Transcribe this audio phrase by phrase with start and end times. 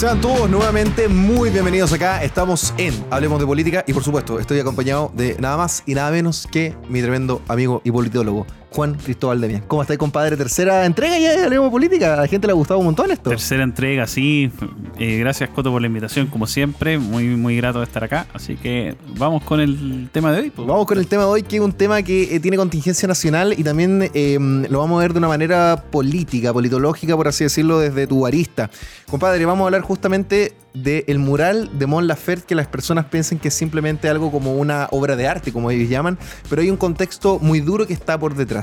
[0.00, 2.24] Sean todos nuevamente muy bienvenidos acá.
[2.24, 6.10] Estamos en Hablemos de Política y por supuesto estoy acompañado de nada más y nada
[6.10, 9.62] menos que mi tremendo amigo y politólogo, Juan Cristóbal Demian.
[9.66, 10.36] ¿Cómo estáis, compadre?
[10.36, 12.14] Tercera entrega ya de Hablemos de Política.
[12.14, 13.30] A la gente le ha gustado un montón esto.
[13.30, 14.50] Tercera entrega, sí.
[14.98, 16.98] Eh, gracias, Coto, por la invitación, como siempre.
[16.98, 18.26] Muy, muy grato de estar acá.
[18.32, 20.50] Así que vamos con el tema de hoy.
[20.50, 20.66] pues.
[20.66, 23.54] Vamos con el tema de hoy, que es un tema que eh, tiene contingencia nacional
[23.58, 24.38] y también eh,
[24.68, 28.70] lo vamos a ver de una manera política, politológica, por así decirlo, desde tu arista.
[29.08, 33.48] Compadre, vamos a hablar justamente del mural de Mon Laferte, que las personas piensan que
[33.48, 37.38] es simplemente algo como una obra de arte, como ellos llaman, pero hay un contexto
[37.40, 38.59] muy duro que está por detrás.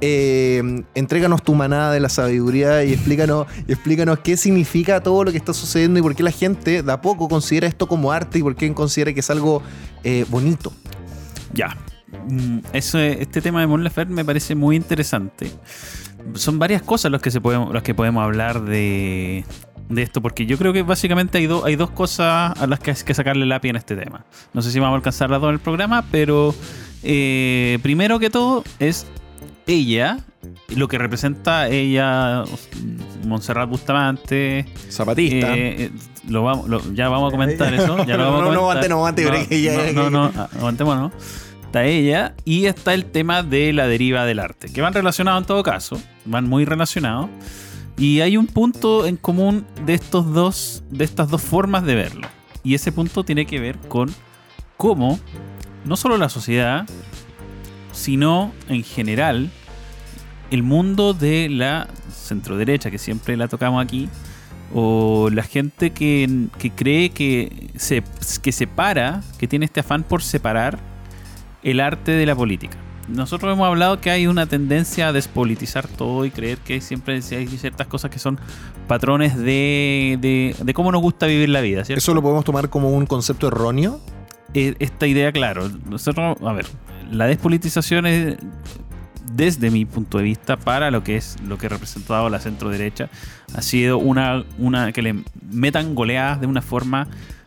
[0.00, 0.62] Eh,
[0.94, 5.52] entréganos tu manada de la sabiduría y explícanos, explícanos qué significa todo lo que está
[5.52, 8.54] sucediendo y por qué la gente de a poco considera esto como arte y por
[8.54, 9.60] qué considera que es algo
[10.04, 10.72] eh, bonito.
[11.52, 11.76] Ya.
[12.28, 15.50] Mm, Eso, este tema de Mon Laferte me parece muy interesante.
[16.34, 19.44] Son varias cosas las que, se podemos, las que podemos hablar de,
[19.88, 22.92] de esto, porque yo creo que básicamente hay, do- hay dos cosas a las que
[22.92, 24.24] hay que sacarle lápiz en este tema.
[24.54, 26.54] No sé si vamos a alcanzar las dos en el programa, pero
[27.02, 29.06] eh, primero que todo es
[29.68, 30.18] ella,
[30.74, 32.42] lo que representa ella,
[33.24, 34.66] Montserrat Bustamante.
[34.90, 35.56] Zapatista.
[35.56, 35.90] eh, eh,
[36.28, 38.04] lo vamos, lo- ya vamos a comentar eso.
[38.04, 38.60] Ya lo No, vamos a no, no, comentar.
[38.60, 41.12] aguante, no, aguante, que ya- no, no, no, aguantémonos.
[41.66, 45.46] Está ella y está el tema de la deriva del arte, que van relacionados en
[45.46, 47.28] todo caso, van muy relacionados.
[47.98, 52.26] Y hay un punto en común de estos dos, de estas dos formas de verlo.
[52.64, 54.08] Y ese punto tiene que ver con
[54.78, 55.18] cómo
[55.84, 56.86] no solo la sociedad,
[57.98, 59.50] sino en general
[60.50, 64.08] el mundo de la centroderecha, que siempre la tocamos aquí,
[64.72, 68.02] o la gente que, que cree que, se,
[68.42, 70.78] que separa, que tiene este afán por separar
[71.62, 72.78] el arte de la política.
[73.08, 77.46] Nosotros hemos hablado que hay una tendencia a despolitizar todo y creer que siempre hay
[77.48, 78.38] ciertas cosas que son
[78.86, 81.98] patrones de, de, de cómo nos gusta vivir la vida, ¿cierto?
[81.98, 84.00] ¿Eso lo podemos tomar como un concepto erróneo?
[84.54, 85.68] eh, esta idea, claro.
[85.88, 86.66] Nosotros, a ver,
[87.10, 88.36] la despolitización es,
[89.32, 92.70] desde mi punto de vista, para lo que es lo que ha representado la centro
[92.70, 93.10] derecha,
[93.54, 97.06] ha sido una, una que le metan goleadas de una forma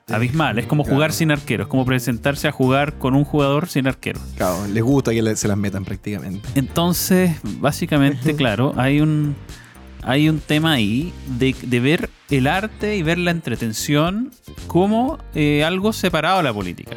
[0.10, 0.60] abismal.
[0.60, 1.14] Es como jugar Claro.
[1.14, 4.20] sin arquero, es como presentarse a jugar con un jugador sin arquero.
[4.36, 6.48] Claro, les gusta que se las metan prácticamente.
[6.56, 9.36] Entonces, básicamente, claro, hay un,
[10.04, 14.32] hay un tema ahí de, de ver el arte y ver la entretención
[14.68, 16.96] como eh, algo separado de la política.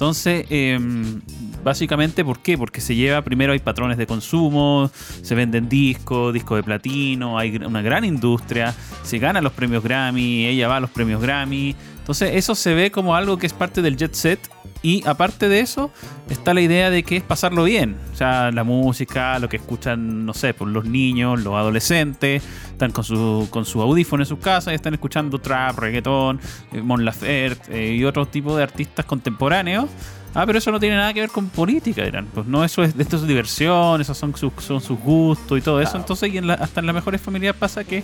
[0.00, 1.20] Entonces, em,
[1.62, 2.56] básicamente, ¿por qué?
[2.56, 7.54] Porque se lleva, primero hay patrones de consumo, se venden discos, discos de platino, hay
[7.56, 11.76] una gran industria, se ganan los premios Grammy, ella va a los premios Grammy.
[12.10, 14.40] Entonces, eso se ve como algo que es parte del jet set.
[14.82, 15.92] Y aparte de eso,
[16.28, 17.96] está la idea de que es pasarlo bien.
[18.12, 22.90] O sea, la música, lo que escuchan, no sé, por los niños, los adolescentes, están
[22.90, 26.40] con su, con su audífono en sus casas y están escuchando trap, reggaetón,
[26.72, 29.86] eh, Mon Laferte eh, y otro tipo de artistas contemporáneos.
[30.34, 32.26] Ah, pero eso no tiene nada que ver con política, dirán.
[32.34, 35.80] Pues no, eso es, esto es diversión, esos son sus, son sus gustos y todo
[35.80, 35.96] eso.
[35.96, 38.02] Entonces, y en la- hasta en las mejores familias pasa que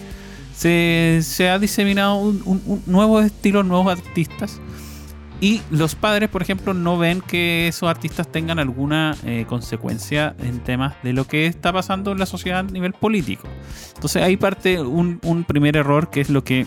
[0.57, 4.61] se, se ha diseminado un, nuevo estilo, nuevos artistas.
[5.39, 10.61] Y los padres, por ejemplo, no ven que esos artistas tengan alguna eh, consecuencia en
[10.61, 13.47] temas de lo que está pasando en la sociedad a nivel político.
[13.95, 16.67] Entonces ahí parte un, primer error que es lo que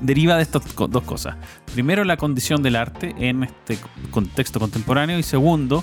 [0.00, 1.34] deriva de estas dos cosas.
[1.72, 3.76] Primero, la condición del arte en este
[4.12, 5.82] contexto contemporáneo y segundo,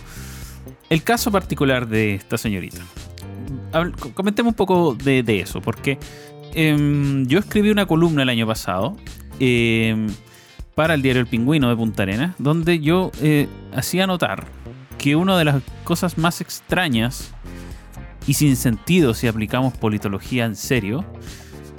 [0.89, 2.79] el caso particular de esta señorita.
[4.13, 5.97] Comentemos un poco de eso, porque
[6.53, 8.97] em, yo escribí una columna el año pasado
[9.39, 10.07] em,
[10.75, 14.47] para el diario El Pingüino de Punta Arenas, donde yo eh, hacía notar
[14.97, 17.33] que una de las cosas más extrañas
[18.27, 21.05] y sin sentido si aplicamos politología en serio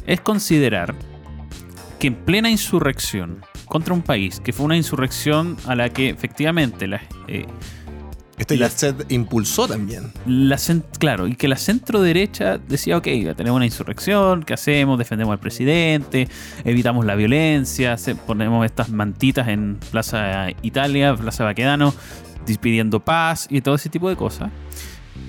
[0.06, 0.94] es considerar
[1.98, 6.88] que en plena insurrección contra un país, que fue una insurrección a la que efectivamente
[6.88, 7.46] la, eh,
[8.38, 10.12] Este La- jet set impulsó también.
[10.26, 10.58] la
[10.98, 13.04] claro, y que la centro derecha decía, ok,
[13.36, 14.98] tenemos una insurrección, ¿qué hacemos?
[14.98, 16.28] Defendemos al presidente,
[16.64, 17.96] evitamos la violencia,
[18.26, 21.94] ponemos estas mantitas en Plaza Italia, Plaza Baquedano,
[22.60, 24.50] pidiendo paz y todo ese tipo de cosas.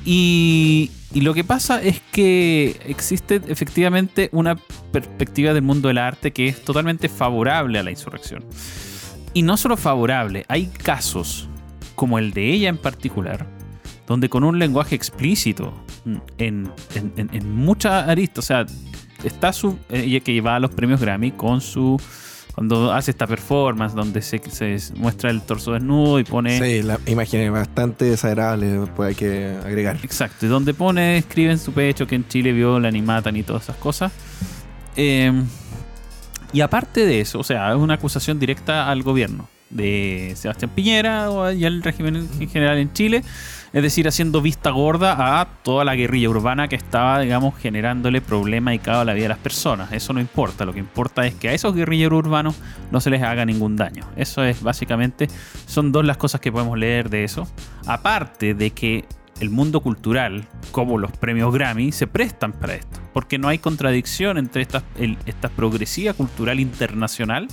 [0.05, 4.55] Y, y lo que pasa es que existe efectivamente una
[4.91, 8.43] perspectiva del mundo del arte que es totalmente favorable a la insurrección.
[9.33, 11.49] Y no solo favorable, hay casos,
[11.95, 13.45] como el de ella en particular,
[14.07, 15.73] donde con un lenguaje explícito,
[16.05, 18.65] mm, en, en, en- en muchas aristas, o sea,
[19.23, 21.99] está su, ella que va a los premios Grammy con su
[22.53, 26.59] cuando hace esta performance donde se, se muestra el torso desnudo y pone...
[26.59, 29.97] Sí, la imagen es bastante desagradable, pues hay que agregar.
[30.03, 33.41] Exacto, y donde pone, escribe en su pecho que en Chile violan y matan y
[33.41, 34.11] todas esas cosas.
[34.95, 35.31] Eh,
[36.51, 41.29] Y aparte de eso, o sea, es una acusación directa al gobierno de Sebastián Piñera
[41.29, 43.23] o al régimen en general en Chile,
[43.73, 48.73] es decir, haciendo vista gorda a toda la guerrilla urbana que estaba, digamos, generándole problema
[48.73, 49.91] y caos a la vida de las personas.
[49.91, 52.55] Eso no importa, lo que importa es que a esos guerrilleros urbanos
[52.91, 54.05] no se les haga ningún daño.
[54.15, 55.27] Eso es básicamente,
[55.65, 57.47] son dos las cosas que podemos leer de eso.
[57.87, 59.05] Aparte de que
[59.39, 62.99] el mundo cultural, como los premios Grammy, se prestan para esto.
[63.13, 64.83] Porque no hay contradicción entre esta,
[65.25, 67.47] esta progresiva cultural internacional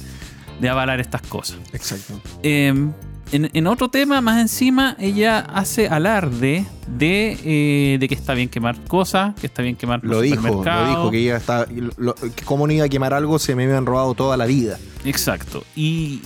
[0.61, 1.59] de avalar estas cosas.
[1.73, 2.21] Exacto.
[2.43, 2.73] Eh,
[3.33, 8.83] en, otro tema, más encima, ella hace alarde de, eh, de que está bien quemar
[8.85, 11.67] cosas, que está bien quemar lo dijo, lo dijo, que ella está.
[11.97, 14.79] Lo, ¿Cómo no iba a quemar algo si me habían robado toda la vida?
[15.05, 15.63] Exacto.
[15.77, 16.21] Y,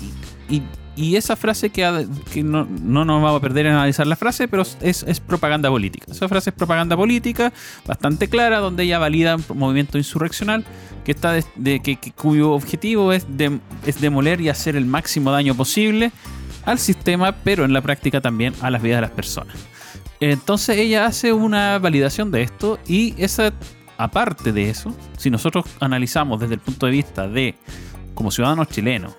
[0.48, 0.62] y,
[0.96, 4.46] y esa frase que, que no, no, nos vamos a perder en analizar la frase,
[4.46, 6.06] pero es, propaganda política.
[6.10, 7.52] Esa frase es propaganda política,
[7.86, 10.64] bastante clara, donde ella valida un movimiento insurreccional
[11.04, 13.26] que está de, que, cuyo objetivo es,
[13.86, 16.12] es demoler y hacer el máximo daño posible
[16.64, 19.56] al sistema, pero en la práctica también a las vidas de las personas.
[20.20, 23.52] Entonces ella hace una validación de esto y esa,
[23.98, 27.56] aparte de eso, si nosotros analizamos desde el punto de vista de
[28.14, 29.14] como ciudadanos chilenos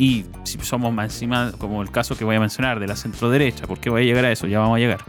[0.00, 3.28] y si somos más encima, como el caso que voy a mencionar de la centro
[3.28, 5.04] derecha, porque voy a llegar a eso, ya vamos a llegar.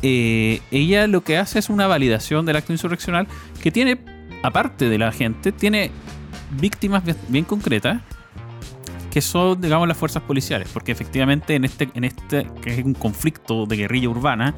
[0.00, 3.26] Eh, ella lo que hace es una validación del acto insurreccional
[3.62, 3.98] que tiene,
[4.42, 5.90] aparte de la gente, tiene
[6.58, 8.00] víctimas bien concretas
[9.10, 12.94] que son, digamos, las fuerzas policiales, porque efectivamente en este, en este, que es un
[12.94, 14.54] conflicto de guerrilla urbana,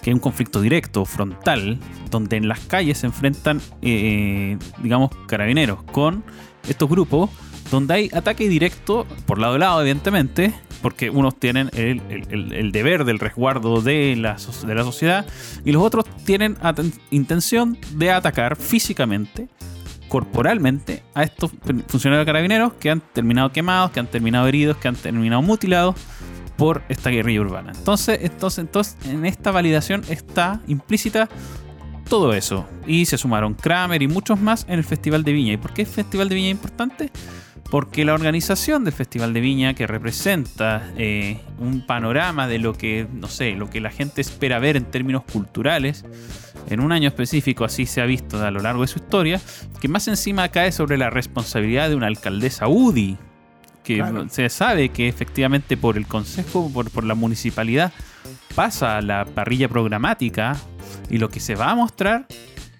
[0.00, 1.78] que es un conflicto directo, frontal,
[2.10, 6.24] donde en las calles se enfrentan, eh, digamos, carabineros con
[6.66, 7.28] estos grupos,
[7.70, 13.04] donde hay ataque directo, por lado de lado, evidentemente, porque unos tienen el, el, deber
[13.04, 14.36] del resguardo de la,
[14.66, 15.24] de la sociedad
[15.64, 16.56] y los otros tienen
[17.10, 19.48] intención de atacar físicamente
[20.08, 21.52] corporalmente a estos
[21.86, 25.94] funcionarios carabineros que han terminado quemados, que han terminado heridos, que han terminado mutilados
[26.58, 27.72] por esta guerrilla urbana.
[27.74, 31.28] Entonces, entonces, entonces en esta validación está implícita
[32.08, 32.66] todo eso.
[32.86, 35.54] Y se sumaron Kramer y muchos más en el Festival de Viña.
[35.54, 37.10] ¿Y por qué el Festival de Viña es importante?
[37.72, 43.06] Porque la organización del Festival de Viña, que representa eh, un panorama de lo que,
[43.10, 46.04] no sé, lo que la gente espera ver en términos culturales,
[46.68, 49.40] en un año específico, así se ha visto a lo largo de su historia,
[49.80, 53.16] que más encima cae sobre la responsabilidad de una alcaldesa UDI,
[53.82, 57.90] que se sabe que efectivamente por el consejo, por, por la municipalidad,
[58.54, 60.58] pasa la parrilla programática
[61.08, 62.26] y lo que se va a mostrar,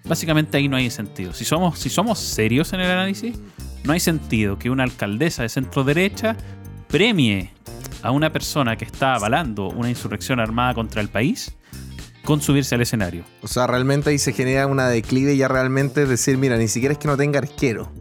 [0.03, 1.33] básicamente ahí no hay sentido.
[1.33, 3.39] Si somos, si somos serios en el análisis,
[3.83, 6.35] no hay sentido que una alcaldesa de centro derecha
[6.87, 7.51] premie
[8.01, 11.55] a una persona que está avalando una insurrección armada contra el país
[12.23, 13.23] con subirse al escenario.
[13.41, 16.99] O sea, realmente ahí se genera una declive ya realmente decir, mira, ni siquiera es
[16.99, 17.91] que no tenga arquero.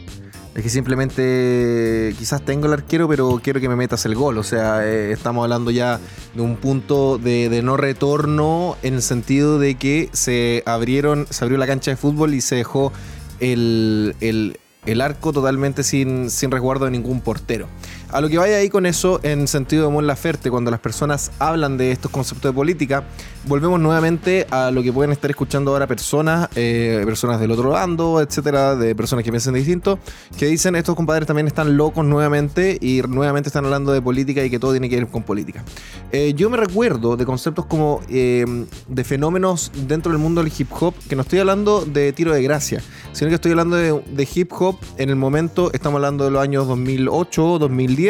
[0.55, 4.37] Es que simplemente quizás tengo el arquero, pero quiero que me metas el gol.
[4.37, 5.99] O sea, eh, estamos hablando ya
[6.35, 11.59] de un punto de, no retorno en el sentido de que se abrieron, se abrió
[11.59, 12.93] la cancha de fútbol y se dejó
[13.41, 14.59] el, el
[15.01, 17.69] arco totalmente sin, sin resguardo de ningún portero.
[18.13, 21.33] A lo que vaya ahí con eso, en sentido de Mon Laferte, cuando las personas
[21.39, 23.05] hablan de estos conceptos de política,
[23.47, 28.21] volvemos nuevamente a lo que pueden estar escuchando ahora personas, eh, personas del otro bando,
[28.21, 29.99] etcétera, de personas que piensan distinto,
[30.37, 34.51] que dicen estos compadres también están locos nuevamente y nuevamente están hablando de política y
[34.51, 35.65] que todo tiene que ver con política.
[36.13, 38.45] Eh, yo me recuerdo de conceptos como eh,
[38.89, 42.43] de fenómenos dentro del mundo del hip hop, que no estoy hablando de tiro de
[42.43, 46.31] gracia, sino que estoy hablando de, de hip hop en el momento, estamos hablando de
[46.31, 48.02] los años 2008, 2010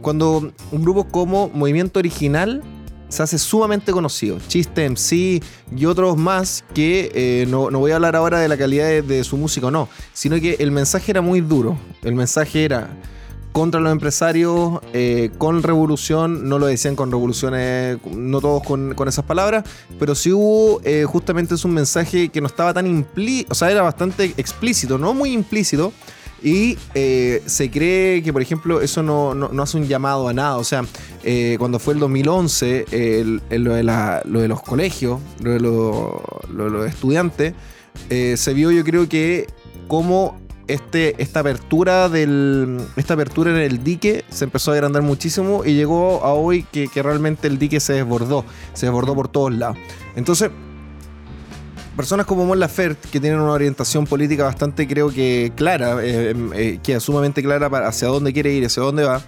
[0.00, 2.62] cuando un grupo como Movimiento Original
[3.08, 4.38] se hace sumamente conocido.
[4.48, 5.42] Chiste MC
[5.76, 9.36] y otros más que eh, no, voy a hablar ahora de la calidad de, su
[9.36, 11.78] música o no, sino que el mensaje era muy duro.
[12.02, 12.90] El mensaje era
[13.52, 19.24] contra los empresarios, eh, con revolución, no lo decían con revoluciones, no todos con, esas
[19.24, 19.64] palabras,
[19.98, 23.70] pero sí hubo eh, justamente es un mensaje que no estaba tan implícito, o sea,
[23.70, 25.94] era bastante explícito, no muy implícito,
[26.42, 30.56] y eh, se cree que, por ejemplo, eso no, hace un llamado a nada.
[30.58, 30.84] O sea,
[31.24, 32.86] eh, cuando fue el 2011,
[33.50, 37.54] lo, de los colegios, lo de, los estudiantes,
[38.10, 39.46] eh, se vio yo creo que
[39.88, 40.38] como
[40.68, 45.74] este, esta, apertura del, esta apertura en el dique se empezó a agrandar muchísimo y
[45.74, 49.78] llegó a hoy que realmente el dique se desbordó, se desbordó por todos lados.
[50.16, 50.50] Entonces,
[51.96, 56.50] personas como Mon Laferte, que tienen una orientación política bastante, creo que clara, eh, em,
[56.54, 59.22] eh, que es sumamente clara para hacia dónde quiere ir, hacia dónde va,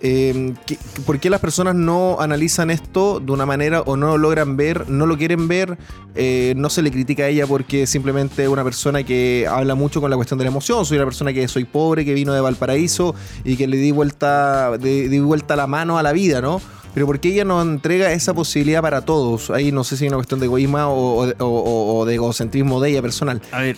[0.00, 4.56] ¿qué- ¿por qué las personas no analizan esto de una manera o no lo logran
[4.56, 5.76] ver, no lo quieren ver?
[6.14, 10.00] Eh, no se le critica a ella porque simplemente es una persona que habla mucho
[10.00, 10.84] con la cuestión de la emoción.
[10.86, 13.14] Soy una persona que soy pobre, que vino de Valparaíso
[13.44, 16.60] y que le di vuelta, de- di vuelta la mano a la vida, ¿no?
[16.94, 19.50] Pero ¿por qué ella no entrega esa posibilidad para todos?
[19.50, 23.40] Ahí no sé si es una cuestión de egoísmo o, de egocentrismo de ella personal.
[23.52, 23.76] A ver,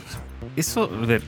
[0.56, 1.22] eso, a ver,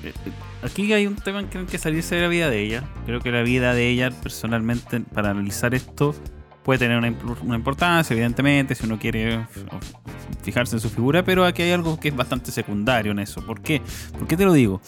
[0.63, 2.85] aquí hay un tema en que hay que salirse de la vida de ella.
[3.07, 6.15] Creo que la vida de ella, personalmente, para analizar esto,
[6.63, 9.47] puede tener una, impor- una importancia, evidentemente, si uno quiere
[10.43, 13.45] fijarse en su figura, pero aquí hay algo que es bastante secundario en eso.
[13.45, 13.83] ¿Por qué?
[14.19, 14.81] ¿Por qué te lo digo?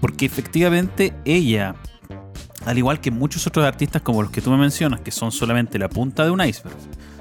[0.00, 1.74] Porque efectivamente ella,
[2.66, 5.78] al igual que muchos otros artistas como los que tú me mencionas, que son solamente
[5.78, 6.76] la punta de un iceberg,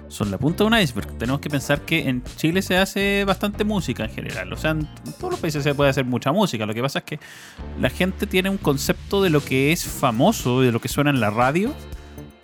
[0.07, 1.17] son la punta de un iceberg.
[1.17, 4.53] Tenemos que pensar que en Chile se hace bastante música en general.
[4.53, 4.87] O sea, en
[5.19, 6.65] todos los países se puede hacer mucha música.
[6.67, 7.19] Lo que pasa es que
[7.81, 11.19] la gente tiene un concepto de lo que es famoso, de lo que suena en
[11.19, 11.73] la radio.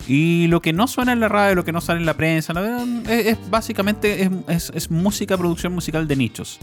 [0.08, 2.52] Y lo que no suena en la radio, lo que no sale en la prensa,
[2.54, 6.58] verdad, es, básicamente es- es música, producción musical de nichos.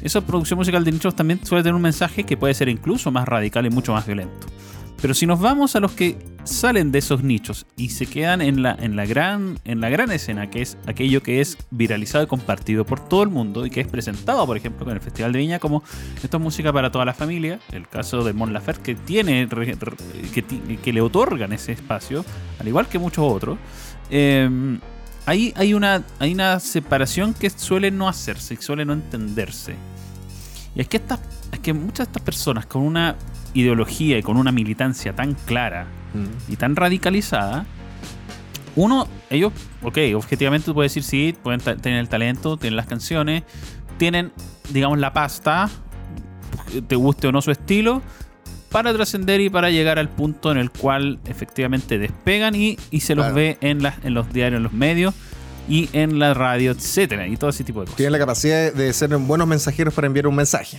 [0.00, 3.28] Esa producción musical de nichos también suele tener un mensaje que puede ser incluso más
[3.28, 4.46] radical y mucho más violento.
[5.00, 8.62] Pero si nos vamos a los que salen de esos nichos y se quedan en
[8.62, 12.26] la, en la, gran, en la gran escena, que es aquello que es viralizado y
[12.26, 15.38] compartido por todo el mundo y que es presentado, por ejemplo, con el Festival de
[15.38, 15.84] Viña como
[16.22, 19.48] esto es música para toda la familia, el caso de Mon Laferte que tiene
[20.82, 22.24] que, le otorgan ese espacio,
[22.58, 23.58] al igual que muchos otros.
[24.10, 24.78] eh,
[25.26, 29.76] ahí hay una, hay una separación que suele no hacerse suele no entenderse.
[30.74, 31.20] Y es que, estas,
[31.52, 33.16] es que muchas de estas personas con una
[33.54, 35.86] ideología y con una militancia tan clara
[36.48, 37.66] y tan radicalizada,
[38.76, 39.52] uno, ellos,
[39.82, 43.42] ok, objetivamente tú puedes decir, sí, pueden tener el talento, tienen las canciones,
[43.98, 44.32] tienen,
[44.70, 45.68] digamos, la pasta,
[46.86, 48.02] te guste o no su estilo,
[48.70, 53.14] para trascender y para llegar al punto en el cual efectivamente despegan y, y se
[53.14, 53.34] los Claro.
[53.36, 55.14] ve en, las, en los diarios, en los medios
[55.68, 57.96] y en la radio, etcétera, y todo ese tipo de cosas.
[57.96, 60.78] Tienen la capacidad de ser buenos mensajeros para enviar un mensaje.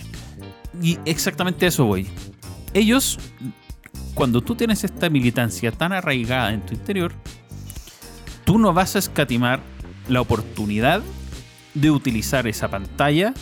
[0.82, 2.06] Y exactamente a eso voy.
[2.74, 3.18] Ellos,
[4.14, 7.12] cuando tú tienes esta militancia tan arraigada en tu interior,
[8.44, 9.60] tú no vas a escatimar
[10.08, 11.02] la oportunidad
[11.74, 13.32] de utilizar esa pantalla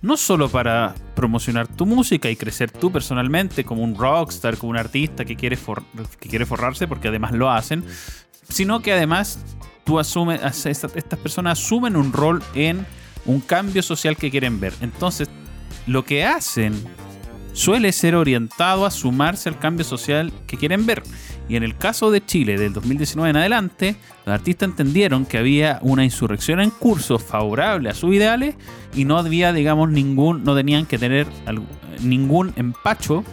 [0.00, 4.76] no solo para promocionar tu música y crecer tú personalmente como un rockstar, como un
[4.76, 5.58] artista que quiere,
[6.20, 7.84] que quiere forrarse, porque además lo hacen,
[8.48, 9.40] sino que además
[9.84, 12.86] tú asumes, estas personas asumen un rol en
[13.26, 14.72] un cambio social que quieren ver.
[14.80, 15.28] Entonces,
[15.86, 16.74] lo que hacen
[17.58, 21.02] suele ser orientado a sumarse al cambio social que quieren ver.
[21.48, 25.80] Y en el caso de Chile del 2019 en adelante, los artistas entendieron que había
[25.82, 28.54] una insurrección en curso favorable a sus ideales
[28.94, 31.26] y no había, digamos, ningún, no tenían que tener
[32.00, 33.24] ningún empacho.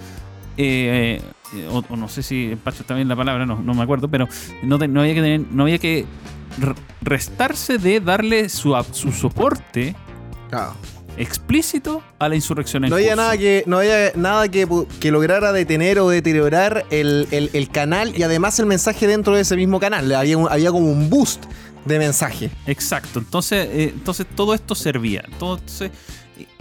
[0.58, 1.22] eh,
[1.70, 4.27] o, no sé si empacho está bien la palabra, no, no me acuerdo, pero
[4.63, 6.05] no, no había que no había que
[7.01, 9.96] restarse de darle su, su soporte
[10.50, 10.74] Claro.
[11.17, 13.22] Explícito a la insurrección en No había curso.
[13.24, 14.67] nada que, no había nada que,
[15.00, 19.41] que lograra detener o deteriorar el, el- el canal y además el mensaje dentro de
[19.41, 20.13] ese mismo canal.
[20.13, 21.43] Había, un- había como un boost
[21.86, 22.50] de mensaje.
[22.65, 25.24] Exacto, entonces, eh, entonces todo esto servía.
[25.31, 25.91] Entonces,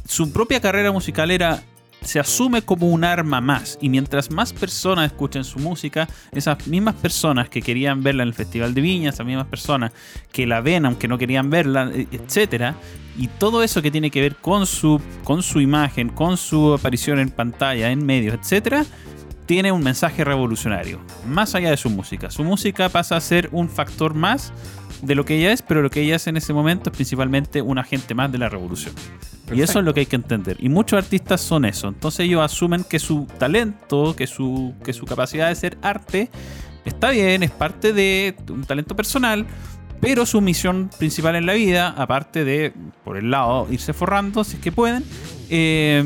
[0.06, 1.62] su propia carrera musical era
[2.04, 6.94] se asume como un arma más y mientras más personas escuchen su música, esas mismas
[6.94, 9.92] personas que querían verla en el Festival de Viña, esas mismas personas
[10.32, 12.76] que la ven aunque no querían verla, eh, etcétera,
[13.16, 17.18] y todo eso que tiene que ver con su con su imagen, con su aparición
[17.18, 18.84] en pantalla, en medios, etcétera,
[19.46, 22.30] tiene un mensaje revolucionario, más allá de su música.
[22.30, 24.52] Su música pasa a ser un factor más
[25.02, 27.60] de lo que ella es, pero lo que ella es en ese momento es principalmente
[27.60, 28.94] un agente más de la revolución.
[29.52, 30.56] Y eso es lo que hay que entender.
[30.60, 31.88] Y muchos artistas son eso.
[31.88, 36.30] Entonces ellos asumen que su talento, que su, que su capacidad de ser arte,
[36.84, 39.46] está bien, es parte de un talento personal,
[40.00, 42.72] pero su misión principal en la vida, aparte de,
[43.04, 45.04] por el lado, irse forrando, si es que pueden,
[45.50, 46.02] eh,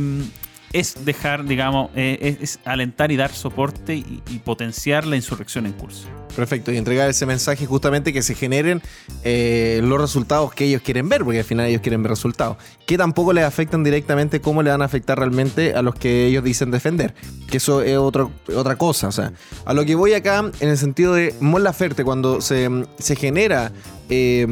[0.73, 6.09] es dejar, digamos, eh, es, alentar y dar soporte y, potenciar la insurrección en curso.
[6.35, 8.81] Perfecto, y entregar ese mensaje justamente que se generen
[9.25, 12.57] eh, los resultados que ellos quieren ver, porque al final ellos quieren ver resultados,
[12.87, 16.45] que tampoco les afectan directamente cómo le van a afectar realmente a los que ellos
[16.45, 17.15] dicen defender,
[17.51, 19.33] que eso es otra cosa, o sea,
[19.65, 23.73] a lo que voy acá en el sentido de Mon Laferte, cuando se, se genera
[24.11, 24.47] eh,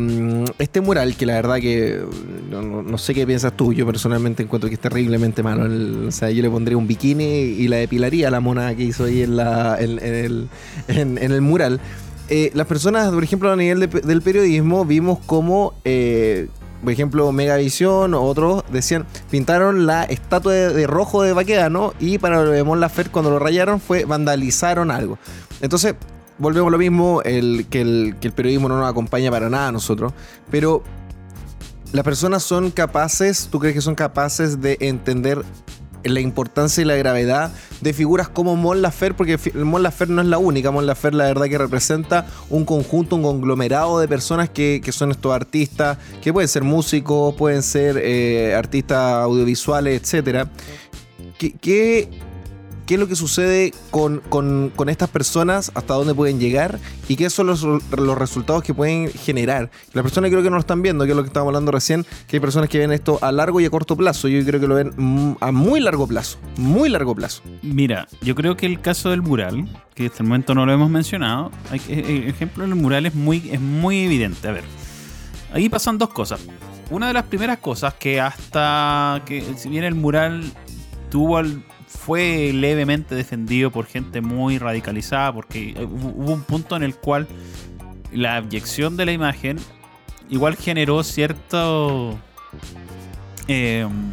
[0.58, 2.02] este mural, que la verdad que
[2.50, 6.42] no, sé qué piensas tú, yo personalmente encuentro que es terriblemente malo, o sea, yo
[6.42, 11.80] le pondría un bikini y la depilaría la mona que hizo ahí en, el, mural.
[12.28, 16.48] Eh, las personas, por ejemplo, a nivel del periodismo, vimos como, eh,
[16.82, 22.44] por ejemplo, Megavisión o otros decían, pintaron la estatua de, rojo de Baquedano y para
[22.44, 25.18] lo de Mon Laferte cuando lo rayaron fue vandalizaron algo.
[25.62, 25.94] Entonces,
[26.38, 29.68] volvemos a lo mismo, el, que, el, que el periodismo no nos acompaña para nada
[29.68, 30.12] a nosotros,
[30.50, 30.82] pero
[31.92, 35.44] las personas son capaces, ¿tú crees que son capaces de entender
[36.04, 40.28] la importancia y la gravedad de figuras como Mon Lafer, porque Mon Lafer no es
[40.28, 44.80] la única, Mon Lafer la verdad que representa un conjunto, un conglomerado de personas que,
[44.92, 50.48] son estos artistas, que pueden ser músicos, pueden ser eh, artistas audiovisuales, etcétera.
[51.38, 52.08] ¿Qué, qué
[52.94, 54.22] es lo que sucede con,
[54.86, 56.78] estas personas, hasta dónde pueden llegar
[57.08, 59.70] y qué son los, resultados que pueden generar.
[59.92, 62.06] Las personas creo que no lo están viendo, que es lo que estábamos hablando recién,
[62.28, 64.28] que hay personas que ven esto a largo y a corto plazo.
[64.28, 67.42] Yo creo que lo ven a muy largo plazo, muy largo plazo.
[67.62, 70.90] Mira, yo creo que el caso del mural, que hasta el momento no lo hemos
[70.90, 74.48] mencionado, el eh, eh, ejemplo del mural es muy, es muy evidente.
[74.48, 74.64] A ver,
[75.52, 76.40] ahí pasan dos cosas.
[76.90, 80.52] Una de las primeras cosas que hasta que si bien el mural
[81.10, 86.94] tuvo al fue levemente defendido por gente muy radicalizada, porque hubo un punto en el
[86.94, 87.26] cual
[88.12, 89.58] la abyección de la imagen
[90.28, 92.18] igual generó cierto
[93.48, 94.12] em,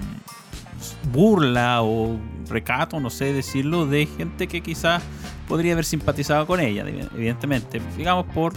[1.12, 5.02] burla o recato, no sé decirlo, de gente que quizás
[5.48, 8.54] podría haber simpatizado con ella, evidentemente, digamos por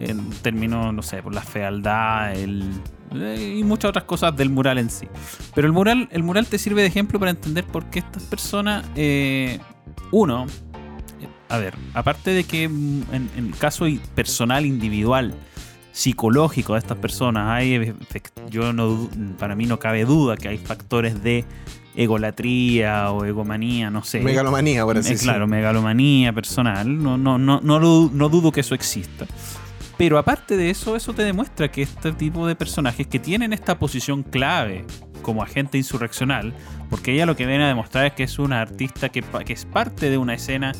[0.00, 2.70] en términos, no sé, por la fealdad, el
[3.12, 5.06] y muchas otras cosas del mural en sí.
[5.54, 8.84] Pero el mural, el mural te sirve de ejemplo para entender por qué estas personas,
[8.96, 9.58] eh,
[10.12, 10.46] uno,
[11.48, 15.34] a ver, aparte de que en, el caso personal, individual,
[15.92, 17.94] psicológico de estas personas, hay,
[18.50, 21.44] yo no, para mí no cabe duda que hay factores de
[21.96, 24.20] egolatría o egomanía, no sé.
[24.20, 27.02] Megalomanía, por así eh, Claro, megalomanía personal.
[27.02, 29.26] No, no, no, no, no dudo que eso exista.
[29.98, 33.80] Pero aparte de eso, eso te demuestra que este tipo de personajes que tienen esta
[33.80, 34.84] posición clave
[35.22, 36.54] como agente insurreccional,
[36.88, 40.08] porque ella lo que viene a demostrar es que es una artista que, es parte
[40.08, 40.72] de una escena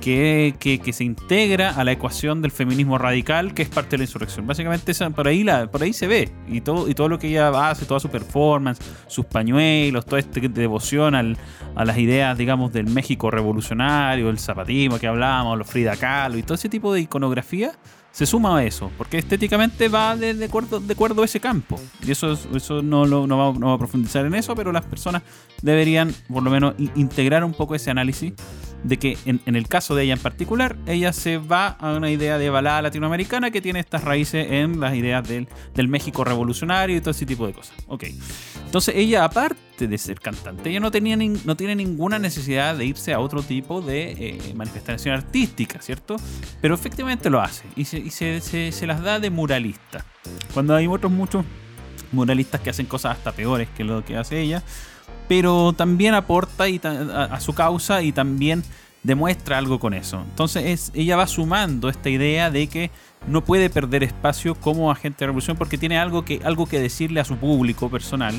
[0.00, 0.54] que,
[0.92, 4.46] se integra a la ecuación del feminismo radical, que es parte de la insurrección.
[4.46, 7.68] Básicamente por, ahí la, por ahí se ve, y todo, y todo lo que ella
[7.68, 13.30] hace, toda su performance, sus pañuelos, toda esta devoción a las ideas, digamos, del México
[13.30, 17.72] revolucionario, el zapatismo que hablábamos, los Frida Kahlo, y todo ese tipo de iconografía
[18.14, 21.80] se suma a eso, porque estéticamente va de, acuerdo, de acuerdo a ese campo.
[22.06, 24.84] Y eso, eso no, lo, no, va, no va a profundizar en eso, pero las
[24.84, 25.22] personas
[25.62, 28.32] deberían por lo menos integrar un poco ese análisis
[28.84, 32.38] de que en, el caso de ella en particular, ella se va a una idea
[32.38, 35.48] de balada latinoamericana que tiene estas raíces en las ideas del,
[35.88, 37.74] México revolucionario y todo ese tipo de cosas.
[37.88, 38.04] Ok.
[38.66, 43.12] Entonces ella, aparte de ser cantante, ella no, tenía no tiene ninguna necesidad de irse
[43.12, 46.16] a otro tipo de eh, manifestación artística, ¿cierto?
[46.60, 50.04] Pero efectivamente lo hace y, se, y se, se, las da de muralista.
[50.52, 51.44] Cuando hay otros muchos
[52.12, 54.62] muralistas que hacen cosas hasta peores que lo que hace ella,
[55.28, 58.62] pero también aporta a, su causa y también
[59.02, 60.22] demuestra algo con eso.
[60.22, 62.90] Entonces es, ella va sumando esta idea de que
[63.26, 67.20] no puede perder espacio como agente de revolución porque tiene algo que, algo que decirle
[67.20, 68.34] a su público personal.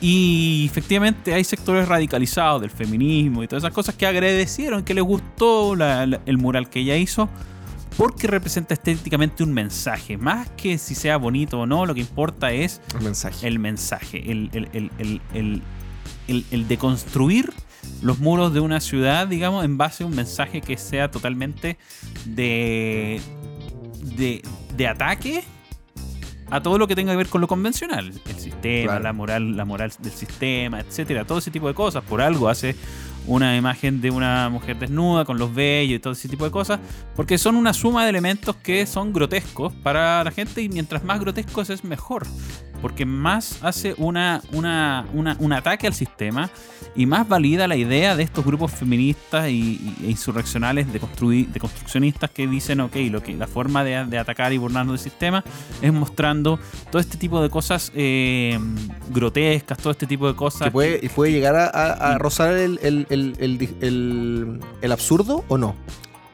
[0.00, 5.04] Y efectivamente hay sectores radicalizados del feminismo y todas esas cosas que agradecieron, que les
[5.04, 7.28] gustó el mural que ella hizo,
[7.96, 10.16] porque representa estéticamente un mensaje.
[10.16, 13.46] Más que si sea bonito o no, lo que importa es el mensaje.
[13.46, 15.62] El mensaje, el, el, el,
[16.26, 17.52] de construir
[18.00, 21.78] los muros de una ciudad, digamos, en base a un mensaje que sea totalmente
[22.24, 23.20] de,
[24.76, 25.44] de, ataque
[26.50, 29.64] a todo lo que tenga que ver con lo convencional, el sistema, la moral, la
[29.64, 32.04] moral del sistema, etcétera, todo ese tipo de cosas.
[32.04, 32.76] Por algo hace
[33.26, 36.80] una imagen de una mujer desnuda con los vellos y todo ese tipo de cosas,
[37.14, 41.20] porque son una suma de elementos que son grotescos para la gente y mientras más
[41.20, 42.26] grotescos es mejor
[42.82, 46.50] porque más hace una, una, un ataque al sistema
[46.94, 51.60] y más valida la idea de estos grupos feministas y, e insurreccionales de, construir, de
[51.60, 55.44] construccionistas que dicen, ok, lo que, la forma de, atacar y burlarnos del sistema
[55.80, 56.58] es mostrando
[56.90, 58.58] todo este tipo de cosas eh,
[59.10, 60.64] grotescas, todo este tipo de cosas.
[60.64, 65.76] ¿Que puede, puede llegar a, rozar el, el absurdo o no?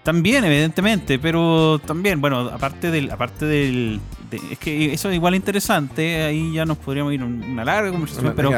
[0.09, 4.01] También, evidentemente, pero también, bueno, aparte del, aparte del,
[4.37, 8.33] es que eso es igual interesante, ahí ya nos podríamos ir a una larga conversación,
[8.37, 8.51] pero,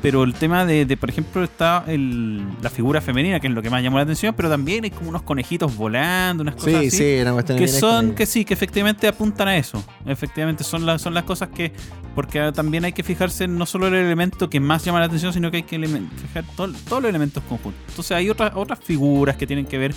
[0.00, 3.70] pero el tema de, por ejemplo, está el, la figura femenina, que es lo que
[3.70, 7.22] más llamó la atención, pero también hay como unos conejitos volando, unas cosas así,
[7.56, 11.48] que son, que sí, que efectivamente apuntan a eso, efectivamente son, las son las cosas
[11.48, 11.72] que,
[12.14, 15.50] porque también hay que fijarse no solo el elemento que más llama la atención, sino
[15.50, 17.80] que hay que fijar todos los elementos conjuntos.
[17.88, 19.94] Entonces hay otras, otras figuras que tienen que ver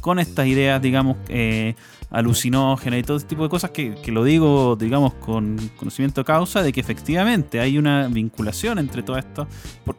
[0.00, 1.74] con estas ideas, digamos, eh,
[2.14, 6.62] alucinógenas y todo ese tipo de cosas que, lo digo, digamos, con conocimiento de causa,
[6.62, 9.48] de que efectivamente hay una vinculación entre todo esto,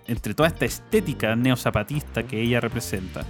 [0.07, 3.25] entre toda esta estética neozapatista que ella representa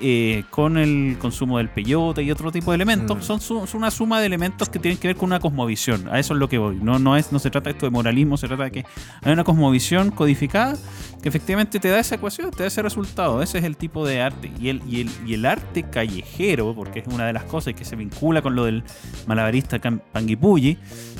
[0.00, 3.16] eh, con el consumo del peyote y otro tipo de elementos.
[3.18, 3.22] Mm.
[3.22, 6.08] Son, su- son una suma de elementos que tienen que ver con una cosmovisión.
[6.10, 6.76] A eso es lo que voy.
[6.80, 8.84] No, no, es, no se trata esto de moralismo, se trata de que
[9.22, 10.76] hay una cosmovisión codificada
[11.22, 13.42] que efectivamente te da esa ecuación, te da ese resultado.
[13.42, 14.50] Ese es el tipo de arte.
[14.60, 17.84] Y el, y el, y el arte callejero, porque es una de las cosas que
[17.84, 18.82] se vincula con lo del
[19.26, 19.78] malabarista
[20.12, 20.76] Panguipulli,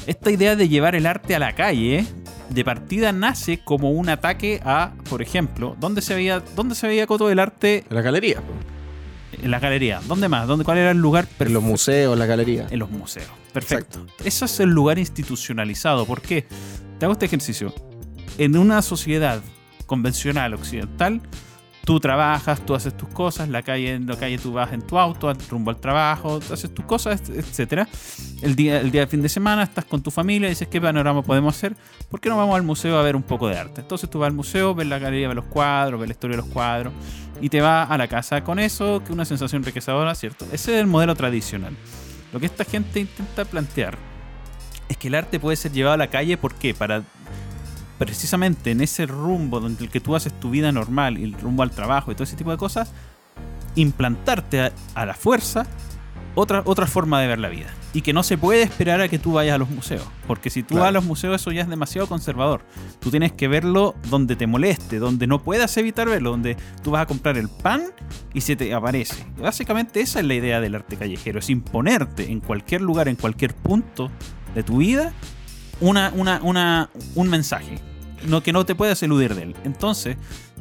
[0.07, 2.05] esta idea de llevar el arte a la calle,
[2.50, 7.07] de partida nace como un ataque a, por ejemplo, ¿dónde se veía, dónde se veía
[7.07, 8.40] Coto del arte En la galería.
[9.42, 10.00] en la galería?
[10.07, 10.46] ¿Dónde más?
[10.46, 12.66] ¿Dónde, ¿Cuál era el lugar En los museos, la galería.
[12.70, 13.28] En los museos.
[13.52, 14.04] Perfecto.
[14.24, 16.07] Eso es el lugar institucionalizado.
[16.07, 16.46] ¿Por qué?
[16.98, 17.72] Te hago este ejercicio.
[18.38, 19.40] En una sociedad
[19.87, 21.20] convencional occidental,
[21.85, 24.99] tú trabajas, tú haces tus cosas, la calle, en la calle tú vas en tu
[24.99, 27.88] auto, rumbo al trabajo, haces tus cosas, etcétera.
[28.42, 31.23] El día, el día fin de semana estás con tu familia y dices qué panorama
[31.23, 31.77] podemos hacer,
[32.11, 33.81] ¿por qué no vamos al museo a ver un poco de arte?
[33.83, 36.42] Entonces tú vas al museo, ves la galería, ves los cuadros, ves la historia de
[36.42, 36.92] los cuadros
[37.40, 40.47] y te vas a la casa con eso, que es una sensación enriquecedora, ¿cierto?
[40.53, 41.77] Ese es el modelo tradicional.
[42.33, 43.97] Lo que esta gente intenta plantear
[44.88, 46.75] es que el arte puede ser llevado a la calle, ¿por qué?
[46.75, 47.03] Para
[47.98, 51.62] precisamente en ese rumbo donde el que tú haces tu vida normal y el rumbo
[51.62, 52.92] al trabajo y todo ese tipo de cosas,
[53.76, 55.66] implantarte a, a la fuerza
[56.37, 57.68] otra, otra forma de ver la vida.
[57.92, 60.04] Y que no se puede esperar a que tú vayas a los museos.
[60.26, 60.80] Porque si tú Claro.
[60.83, 62.62] vas a los museos eso ya es demasiado conservador.
[62.98, 67.02] Tú tienes que verlo donde te moleste, donde no puedas evitar verlo, donde tú vas
[67.02, 67.85] a comprar el pan
[68.33, 69.24] y se te aparece.
[69.38, 73.14] Y Básicamente esa es la idea del arte callejero, es imponerte en cualquier lugar, en
[73.14, 74.11] cualquier punto
[74.57, 75.12] de tu vida,
[75.81, 77.79] una, una, una, un mensaje.
[78.27, 79.55] No, que no te puedas eludir de él.
[79.65, 80.17] Entonces,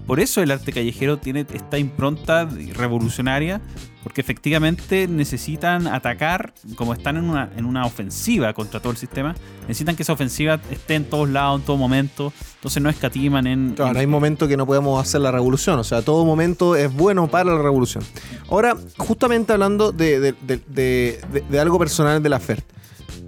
[0.06, 3.62] por eso el arte callejero tiene esta impronta revolucionaria,
[4.04, 9.34] porque efectivamente necesitan atacar, como están en una, en una ofensiva contra todo el sistema,
[9.62, 13.76] necesitan que esa ofensiva esté en todos lados, en todo momento, entonces no escatiman en...
[13.76, 16.94] Claro, en- hay momentos que no podemos hacer la revolución, o sea, todo momento es
[16.94, 18.04] bueno para la revolución.
[18.50, 22.66] Ahora, justamente hablando de, de- de- algo personal de la FERT,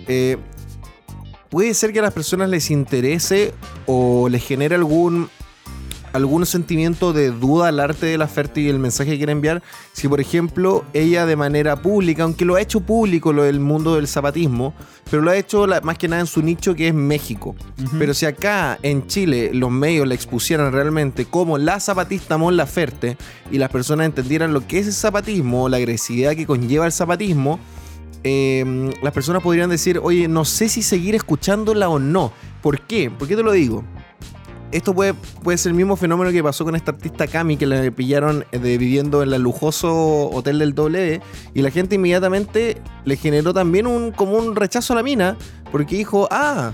[0.08, 0.38] eh,
[1.55, 3.53] puede ser que a las personas les interese
[3.85, 5.29] o les genere algún
[6.11, 9.63] algún sentimiento de duda al arte de la FERT y el mensaje que quiere enviar,
[9.93, 13.95] si por ejemplo ella de manera pública, aunque lo ha hecho público lo del mundo
[13.95, 14.73] del zapatismo,
[15.09, 17.55] pero lo ha hecho la- más que nada en su nicho que es México.
[17.97, 23.15] Pero si acá en Chile los medios la expusieran realmente como la zapatista Mon Laferte
[23.49, 27.59] y las personas entendieran lo que es el zapatismo, la agresividad que conlleva el zapatismo,
[28.27, 32.33] eh, las personas podrían decir, oye, no sé si seguir escuchándola o no.
[32.63, 33.11] ¿Por qué?
[33.11, 33.83] ¿Por qué te lo digo?
[34.71, 37.91] Esto puede, puede ser el mismo fenómeno que pasó con esta artista Cami que la
[37.91, 41.21] pillaron eh, de, viviendo en el lujoso hotel del W
[41.53, 45.38] y la gente inmediatamente le generó también un, como un rechazo a la mina
[45.71, 46.71] porque dijo, ah,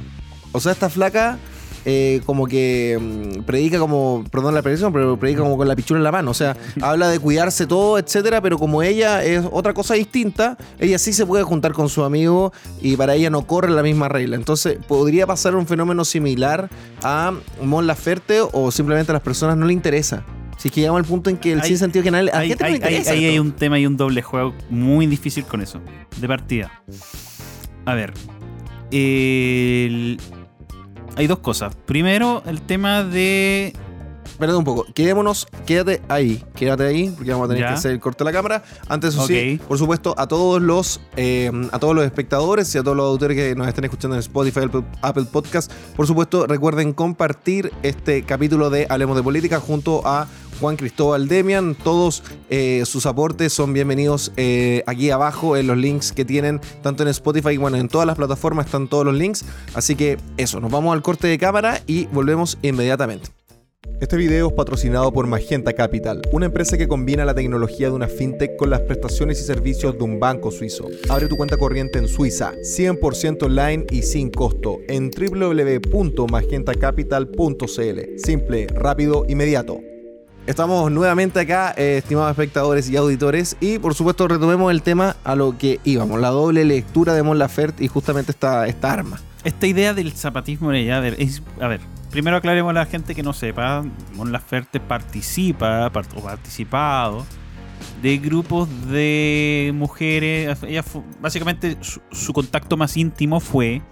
[0.53, 1.37] o sea, esta flaca
[1.85, 5.99] eh, como que mm, predica como, perdón la expresión, pero predica como con la pichula
[5.99, 6.31] en la mano.
[6.31, 10.97] O sea, habla de cuidarse todo, etcétera, pero como ella es otra cosa distinta, ella
[10.99, 14.35] sí se puede juntar con su amigo y para ella no corre la misma regla.
[14.35, 16.69] Entonces, podría pasar un fenómeno similar
[17.03, 20.23] a Mon Laferte o simplemente a las personas no le interesa.
[20.57, 22.37] Si es que llegamos al punto en que el Hay- sin sentido que nadie- a
[22.37, 23.11] Ahí gente no le ahí- ahí- interesa.
[23.13, 25.79] ahí hay un tema y un doble juego muy difícil con eso.
[26.19, 26.71] De partida.
[27.85, 28.13] A ver.
[28.91, 30.19] el-
[31.21, 31.75] Hay dos cosas.
[31.85, 33.75] Primero, el tema de.
[34.25, 37.67] Espérate un poco, quedémonos, quédate ahí, quédate ahí, porque vamos a tener Ya.
[37.67, 38.63] que hacer el corte de la cámara.
[38.89, 42.81] Antes, eso sí, por supuesto, a todos los eh, a todos los espectadores y a
[42.83, 44.61] todos los auditores que nos estén escuchando en Spotify,
[45.03, 50.25] Apple Podcast, por supuesto, recuerden compartir este capítulo de Hablemos de Política junto a
[50.61, 51.75] Juan Cristóbal Demian.
[51.75, 57.01] Todos eh, sus aportes son bienvenidos eh, aquí abajo en los links que tienen, tanto
[57.03, 59.43] en Spotify, bueno, en todas las plataformas están todos los links.
[59.73, 63.29] Así que eso, nos vamos al corte de cámara y volvemos inmediatamente.
[63.99, 68.07] Este video es patrocinado por Magenta Capital, una empresa que combina la tecnología de una
[68.07, 70.87] fintech con las prestaciones y servicios de un banco suizo.
[71.09, 77.99] Abre tu cuenta corriente en Suiza, 100% online y sin costo, en www.magentacapital.cl.
[78.17, 79.81] Simple, rápido, inmediato.
[80.47, 85.35] Estamos nuevamente acá, eh, estimados espectadores y auditores, y por supuesto retomemos el tema a
[85.35, 89.19] lo que íbamos, la doble lectura de Mon Laferte y justamente esta, esta arma.
[89.43, 93.13] Esta idea del zapatismo ella, a ver, es- a ver, primero aclaremos a la gente
[93.13, 93.83] que no sepa,
[94.15, 97.23] Mon Laferte participa part- o participado
[98.01, 100.57] de grupos de mujeres.
[100.63, 100.83] Ella
[101.21, 103.83] básicamente su, su contacto más íntimo fue,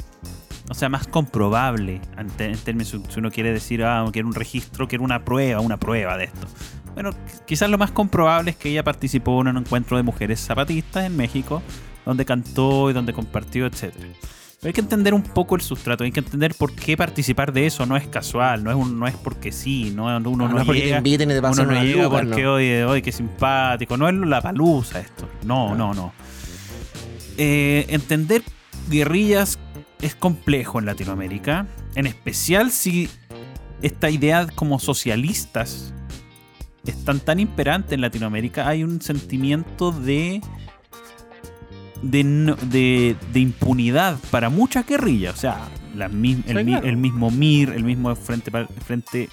[0.70, 4.88] o sea, más comprobable en, te- términos, si uno quiere decir, ah, quiero un registro,
[4.88, 6.48] quiero una prueba, una prueba de esto.
[6.94, 10.40] Bueno, qu- quizás lo más comprobable es que ella participó en un encuentro de mujeres
[10.40, 11.62] zapatistas en México,
[12.06, 14.08] donde cantó y donde compartió, etcétera.
[14.62, 17.66] Pero hay que entender un poco el sustrato, hay que entender por qué participar de
[17.66, 20.60] eso no es casual, no es un, no es porque sí, no, uno no, no
[20.60, 22.54] es porque te llega, inviten y te uno no llega luca, porque no.
[22.56, 26.12] hoy, hoy qué simpático, no es la palusa esto, no, no, no.
[27.38, 28.44] Eh, entender
[28.90, 29.58] guerrillas
[30.02, 33.10] es complejo en Latinoamérica, en especial si
[33.82, 35.94] esta idea como socialistas
[36.86, 40.42] están tan imperantes en Latinoamérica, hay un sentimiento de
[42.02, 45.36] de, de impunidad para muchas guerrillas.
[45.36, 46.88] O sea, la el, Sí, mi- claro.
[46.88, 48.52] el mismo MIR, el mismo Frente,
[48.86, 49.28] Frente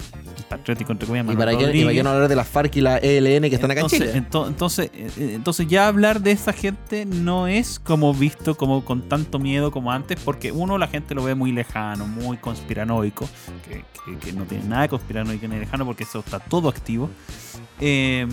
[0.49, 2.81] Patriótico, entre comillas, ¿Y para, qué, ¿Y para qué no hablar de las FARC y
[2.81, 4.25] la ELN que están acá en entonces, Chile?
[4.29, 8.83] ento- entonces, eh, eh, entonces ya hablar de esa gente no es como visto como
[8.85, 13.29] con tanto miedo como antes, porque uno la gente lo ve muy lejano, muy conspiranoico,
[13.67, 17.09] que, que- que no tiene nada de conspiranoico ni lejano porque eso está todo activo.
[17.79, 18.25] Eh,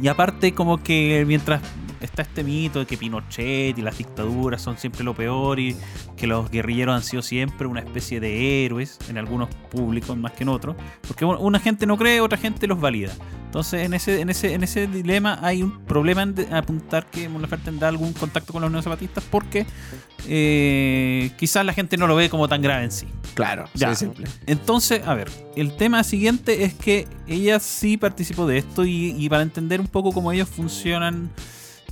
[0.00, 1.60] y aparte como que mientras
[2.02, 5.76] está este mito de que Pinochet y las dictaduras son siempre lo peor y
[6.16, 10.42] que los guerrilleros han sido siempre una especie de héroes en algunos públicos más que
[10.44, 13.12] en otros, porque un- una gente no cree, otra gente los valida.
[13.46, 17.28] Entonces en ese, en ese, en ese dilema hay un problema en de- apuntar que
[17.28, 19.66] Mon Laferte tendrá algún contacto con los neozapatistas porque
[20.28, 23.06] eh, quizás la gente no lo ve como tan grave en sí.
[23.34, 23.94] Claro, Ya.
[23.94, 24.26] sí, simple.
[24.46, 29.28] Entonces, a ver, el tema siguiente es que ella sí participó de esto y, y
[29.28, 31.30] para entender un poco cómo ellos funcionan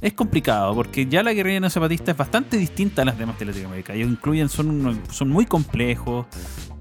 [0.01, 3.45] es complicado, porque ya la guerrilla no zapatista es bastante distinta a las demás de
[3.47, 3.93] Latinoamérica.
[3.95, 6.27] Ellos incluyen, son, son muy complejos,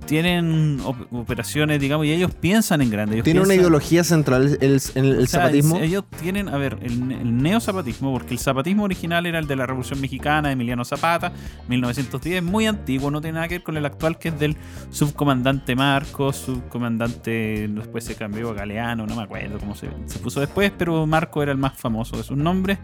[0.09, 3.15] tienen op- operaciones, digamos, y ellos piensan en grande.
[3.15, 5.77] ellos Tiene una ideología central el, el, el o sea, zapatismo.
[5.77, 9.55] el- ellos tienen, a ver, el, el neozapatismo, porque el zapatismo original era el de
[9.55, 11.31] la Revolución Mexicana de Emiliano Zapata,
[11.67, 14.57] 1910, muy antiguo, no tiene nada que ver con el actual, que es del
[14.89, 20.39] subcomandante Marcos, subcomandante, después se cambió a Galeano, no me acuerdo cómo se, se puso
[20.39, 22.79] después, pero Marco era el más famoso de sus nombres.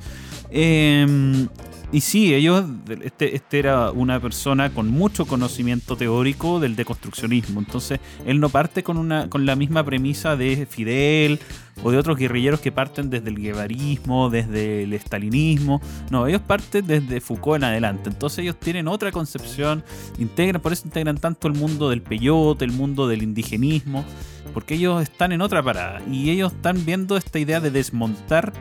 [0.52, 1.48] Eh,
[1.92, 2.66] y sí, ellos,
[3.02, 7.60] este, este era una persona con mucho conocimiento teórico del deconstruccionismo.
[7.60, 11.40] Entonces, él no parte con, una, con la misma premisa de Fidel
[11.84, 15.82] o de otros guerrilleros que parten desde el guevarismo, desde el estalinismo.
[16.10, 18.10] No, ellos parten desde Foucault en adelante.
[18.10, 19.84] Entonces, ellos tienen otra concepción,
[20.18, 24.06] integran, por eso integran tanto el mundo del peyote, el mundo del indigenismo,
[24.54, 28.54] porque ellos están en otra parada y ellos están viendo esta idea de desmontar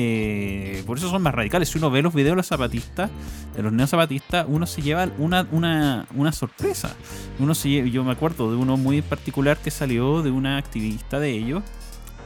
[0.00, 1.68] eh, por eso son más radicales.
[1.70, 3.10] Si uno ve los videos de los zapatistas,
[3.56, 6.94] de los neozapatistas, uno se lleva una, una, una sorpresa.
[7.40, 11.30] Uno se yo me acuerdo de uno muy particular que salió de una activista de
[11.30, 11.64] ellos,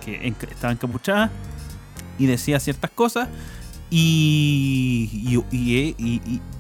[0.05, 1.31] que en- estaba encapuchada
[2.19, 3.29] y decía ciertas cosas.
[3.95, 5.39] Y,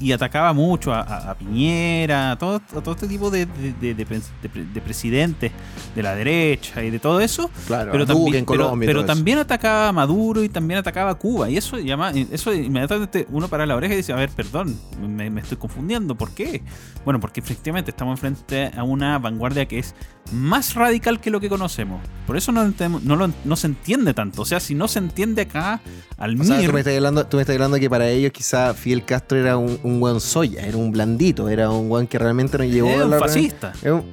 [0.00, 3.72] y, atacaba mucho a, a- a Piñera, a todo, a todo este tipo de, de-
[3.80, 5.52] de- de pres- de pre- de presidentes
[5.94, 9.04] de la derecha y de todo eso claro, pero, también, en pero- eso.
[9.06, 11.48] también atacaba a Maduro y también atacaba a Cuba.
[11.50, 15.30] Y eso llama, eso inmediatamente uno para la oreja y dice, a ver, perdón, me,
[15.30, 16.14] me estoy confundiendo.
[16.14, 16.62] ¿Por qué?
[17.04, 19.94] Bueno, porque efectivamente estamos frente a una vanguardia que es
[20.32, 22.00] más radical que lo que conocemos.
[22.26, 24.42] Por eso no, no, lo- no se entiende tanto.
[24.42, 25.80] O sea, si no se entiende acá
[26.18, 28.32] al O sea, MIR, tú me, estás hablando, tú me estás hablando que para ellos
[28.32, 32.18] quizá Fidel Castro era un, un buen soya, era un blandito, era un buen que
[32.18, 33.18] realmente nos llevó es a un la...
[33.18, 33.72] fascista.
[33.82, 34.12] Es un-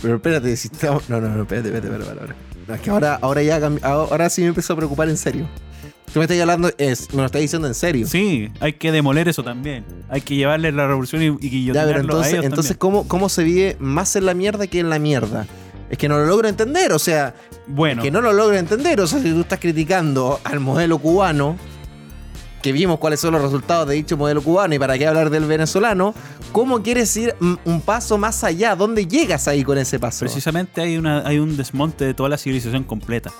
[0.00, 1.08] Pero espérate, si estamos...
[1.08, 2.40] No, no, no, espérate, espérate, espérate, espérate.
[2.68, 5.46] No, es que ahora, ahora ya cambi- ahora sí me empezó a preocupar en serio.
[6.12, 8.06] Tú me estás hablando, es, me lo estás diciendo en serio.
[8.06, 9.84] Sí, hay que demoler eso también.
[10.10, 12.78] Hay que llevarle la revolución y, y Ya, pero a entonces, ellos entonces también.
[12.78, 15.46] ¿cómo, ¿cómo se vive más en la mierda que en la mierda?
[15.92, 17.34] Es que no lo logro entender, o sea,
[17.66, 18.98] Bueno, que no lo logro entender.
[19.02, 21.58] O sea, si tú estás criticando al modelo cubano,
[22.62, 25.44] que vimos cuáles son los resultados de dicho modelo cubano y para qué hablar del
[25.44, 26.14] venezolano,
[26.50, 28.74] ¿cómo quieres ir un paso más allá?
[28.74, 30.20] ¿Dónde llegas ahí con ese paso?
[30.20, 33.30] Precisamente hay, una, hay un desmonte de toda la civilización completa.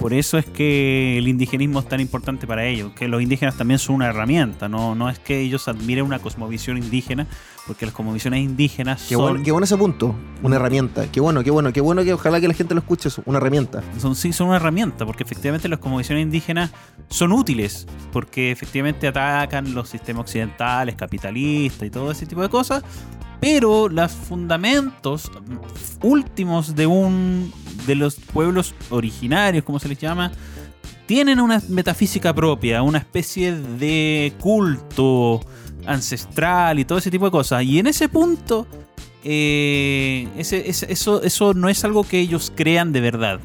[0.00, 3.80] Por eso es que el indigenismo es tan importante para ellos, que los indígenas también
[3.80, 7.26] son una herramienta, no, no es que ellos admiren una cosmovisión indígena,
[7.68, 11.06] porque las cosmovisiones indígenas Qué son, bueno, qué bueno ese punto, una herramienta.
[11.12, 13.36] Qué bueno, qué bueno, qué bueno que ojalá que la gente lo escuche, eso, una
[13.36, 13.82] herramienta.
[13.98, 16.70] son, sí, son una herramienta, porque efectivamente las cosmovisiones indígenas
[17.10, 22.82] son útiles, porque efectivamente atacan los sistemas occidentales, capitalistas y todo ese tipo de cosas,
[23.38, 25.30] pero los fundamentos
[26.02, 27.52] últimos de un
[27.86, 30.32] de los pueblos originarios, como se les llama,
[31.04, 35.40] tienen una metafísica propia, una especie de culto
[35.88, 37.62] ancestral y todo ese tipo de cosas.
[37.64, 38.66] Y en ese punto,
[39.24, 43.40] eh, ese- eso, eso no es algo que ellos crean de verdad.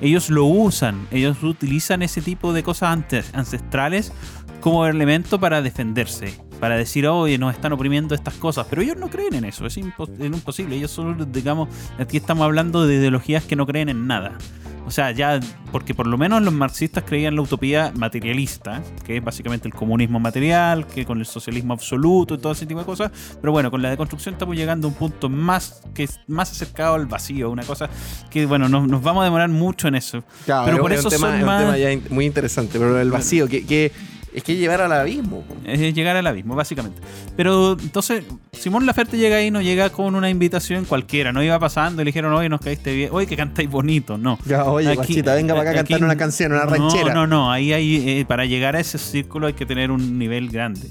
[0.00, 2.98] Ellos lo usan, ellos utilizan ese tipo de cosas
[3.32, 4.12] ancestrales
[4.60, 9.08] como elemento para defenderse, para decir, oye, nos están oprimiendo estas cosas, pero ellos no
[9.08, 11.68] creen en eso, es, impo- es imposible, ellos solo, digamos,
[11.98, 14.32] aquí estamos hablando de ideologías que no creen en nada.
[14.86, 15.38] O sea, ya,
[15.70, 20.18] porque por lo menos los marxistas creían la utopía materialista, que es básicamente el comunismo
[20.18, 23.10] material, que con el socialismo absoluto y todo ese tipo de cosas.
[23.38, 26.94] Pero bueno, con la deconstrucción estamos llegando a un punto más que es más acercado
[26.94, 27.90] al vacío, una cosa
[28.30, 30.24] que, bueno, nos, nos vamos a demorar mucho en eso.
[30.46, 32.78] Claro, pero es por un eso tema, son es un más- tema ya muy interesante,
[32.78, 33.92] pero el vacío, que, que
[34.34, 35.44] es que llevar al abismo.
[35.64, 37.00] Es llegar al abismo, básicamente.
[37.36, 42.02] Pero entonces, Simón Laferte llega ahí, no llega con una invitación cualquiera, no iba pasando
[42.02, 44.38] y le dijeron, oye, nos caíste bien, oye, que cantáis bonito, no.
[44.44, 47.14] Ya, oye, Aquí- guachita, venga para acá a cantar una canción, una no, ranchera.
[47.14, 50.48] No, no, ahí hay, eh, para llegar a ese círculo hay que tener un nivel
[50.48, 50.88] grande.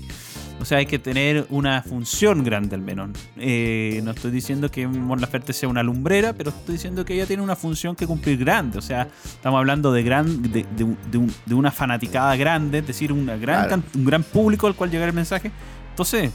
[0.60, 3.10] O sea, hay que tener una función grande al menos.
[3.38, 7.26] Eh, no estoy diciendo que Mon Laferte sea una lumbrera, pero estoy diciendo que ella
[7.28, 8.78] tiene una función que cumplir grande.
[8.80, 12.88] O sea, estamos hablando de gran de, de de un- de una fanaticada grande, es
[12.88, 13.70] decir, una gran, Claro.
[13.70, 15.52] can- un gran público al cual llegar el mensaje.
[15.92, 16.32] Entonces,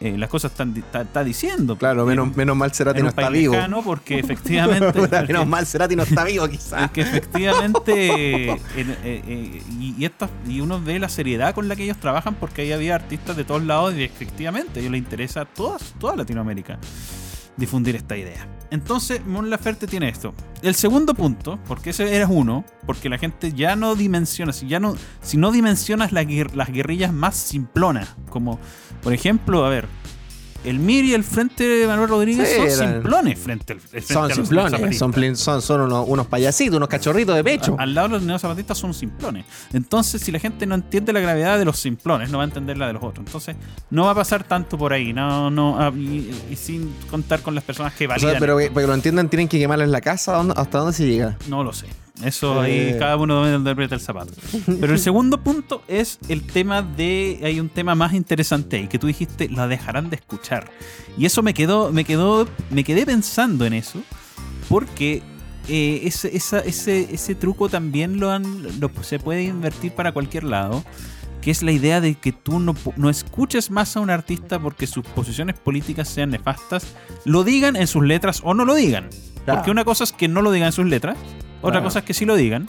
[0.00, 1.76] eh, las cosas están está, diciendo.
[1.76, 3.54] Claro, menos, En- menos mal Cerati no está vivo.
[3.84, 4.92] porque efectivamente.
[5.00, 6.90] porque- menos mal Cerati no está vivo, quizás.
[6.90, 11.76] que efectivamente en- eh, eh, y, y estas- y uno ve la seriedad con la
[11.76, 15.00] que ellos trabajan porque ahí había artistas de todos lados y efectivamente a ellos les
[15.00, 16.78] interesa a todas, toda Latinoamérica
[17.56, 18.48] difundir esta idea.
[18.70, 20.34] Entonces, Mon Laferte tiene esto.
[20.62, 24.80] El segundo punto, porque ese era uno, porque la gente ya no dimensiona, si ya
[24.80, 28.58] no, si no dimensionas la guer- las guerrillas más simplonas, como
[29.02, 29.86] por ejemplo, a ver,
[30.64, 34.12] el MIR y el Frente de Manuel Rodríguez Sí, son eran- simplones frente al frente
[34.12, 37.76] Son a los simplones, son, son, son unos, unos payasitos, unos cachorritos de pecho.
[37.78, 39.44] Al lado de los neozapatistas son simplones.
[39.72, 42.78] Entonces, si la gente no entiende la gravedad de los simplones, no va a entender
[42.78, 43.24] la de los otros.
[43.26, 43.56] Entonces,
[43.90, 45.12] no va a pasar tanto por ahí.
[45.12, 48.30] No, no, ah, y, y sin contar con las personas que O validan.
[48.32, 50.34] sea, pero que, para que lo entiendan, tienen que quemarles la casa.
[50.34, 51.36] ¿a dónde- ¿Hasta dónde se llega?
[51.48, 51.86] No lo sé.
[52.22, 52.96] Eso ahí Eh.
[52.98, 54.32] cada uno interpreta el zapato.
[54.80, 57.40] Pero el segundo punto es el tema de.
[57.42, 60.70] Hay un tema más interesante ahí, que tú dijiste, la dejarán de escuchar.
[61.18, 64.00] Y eso me quedó, me quedó, me quedé pensando en eso,
[64.68, 65.22] porque
[65.68, 70.44] eh, ese, esa- ese, ese truco también lo, han, lo se puede invertir para cualquier
[70.44, 70.84] lado.
[71.42, 74.86] Que es la idea de que tú no, no escuches más a un artista porque
[74.86, 76.86] sus posiciones políticas sean nefastas,
[77.26, 79.10] lo digan en sus letras o no lo digan.
[79.44, 79.58] Claro.
[79.60, 81.16] Porque una cosa es que no lo digan en sus letras,
[81.60, 81.84] otra Claro.
[81.84, 82.68] cosa es que sí lo digan,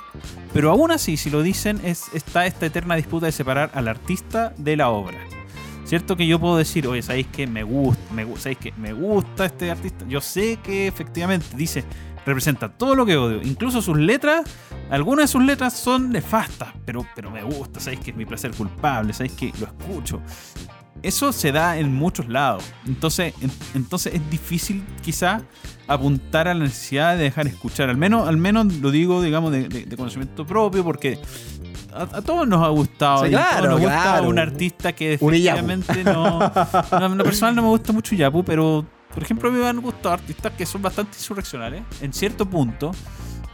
[0.53, 4.53] pero aún así, si lo dicen, es, está esta eterna disputa de separar al artista
[4.57, 5.17] de la obra.
[5.85, 8.13] Cierto que yo puedo decir, oye, ¿sabéis que me gusta?
[8.13, 10.03] Me, ¿Sabéis que me gusta este artista?
[10.07, 11.83] Yo sé que efectivamente dice,
[12.25, 13.41] representa todo lo que odio.
[13.43, 14.41] Incluso sus letras,
[14.89, 18.51] algunas de sus letras son nefastas, pero, pero me gusta, ¿sabéis que es mi placer
[18.51, 19.13] culpable?
[19.13, 20.21] ¿Sabéis que lo escucho?
[21.07, 22.63] Eso se da en muchos lados.
[22.87, 25.41] Entonces, en- entonces es difícil quizá
[25.87, 27.89] apuntar a la necesidad de dejar escuchar.
[27.89, 31.19] Al menos, al menos lo digo, digamos, de, de- de conocimiento propio, porque
[31.93, 33.25] a, a todos nos ha gustado.
[33.25, 34.29] Sí, a todos nos gusta claro.
[34.29, 37.05] un artista que efectivamente no, no.
[37.05, 39.79] En lo personal no me gusta mucho Yapu, pero por ejemplo a mí me han
[39.81, 42.91] gustado artistas que son bastante insurreccionales, en cierto punto.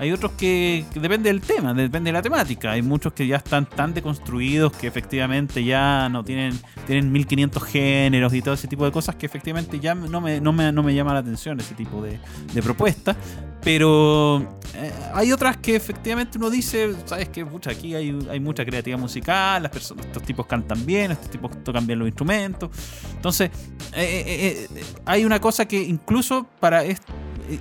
[0.01, 2.71] Hay otros que, que depende del tema, depende de la temática.
[2.71, 8.33] Hay muchos que ya están tan deconstruidos que efectivamente ya no tienen, tienen 1500 géneros
[8.33, 10.95] y todo ese tipo de cosas que efectivamente ya no me, no me, no me
[10.95, 12.19] llama la atención ese tipo de,
[12.51, 13.15] de propuestas.
[13.63, 14.39] Pero
[14.73, 19.61] eh, hay otras que efectivamente uno dice, sabes que aquí hay, hay mucha creatividad musical,
[19.61, 22.71] las personas, estos tipos cantan bien, estos tipos tocan bien los instrumentos.
[23.13, 23.51] Entonces,
[23.93, 27.07] eh, eh, eh, hay una cosa que incluso para est-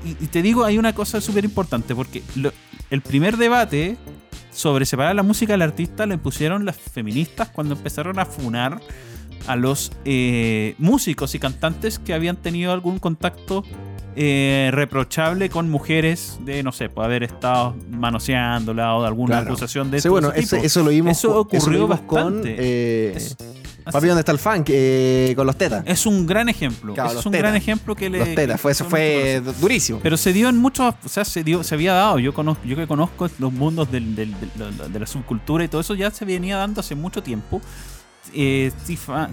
[0.04, 2.22] y, te digo, hay una cosa súper importante, porque
[2.90, 3.96] el primer debate
[4.52, 8.80] sobre separar la música del artista lo impusieron las feministas cuando empezaron a funar
[9.46, 13.64] a los eh, músicos y cantantes que habían tenido algún contacto
[14.16, 19.50] eh, reprochable con mujeres de, no sé, por haber estado manoseándola o de alguna Claro.
[19.52, 20.40] acusación de Sí, ese bueno, tipo.
[20.56, 22.56] ese- eso lo vimos, Eso ocurrió lo vimos con bastante.
[22.58, 23.36] eh, Es-
[23.92, 24.66] Papi, ¿dónde está el funk?
[24.68, 25.82] Eh, con los tetas.
[25.86, 26.94] Es un gran ejemplo.
[26.94, 28.18] Claro, es un gran ejemplo que le.
[28.18, 29.98] los tetas, fue, eso fue durísimo.
[30.02, 32.18] Pero se dio en muchos, o sea, se dio, se había dado.
[32.20, 35.80] Yo conozco, yo que conozco los mundos del- del- del- de la subcultura y todo
[35.80, 37.60] eso ya se venía dando hace mucho tiempo.
[38.32, 38.70] Eh,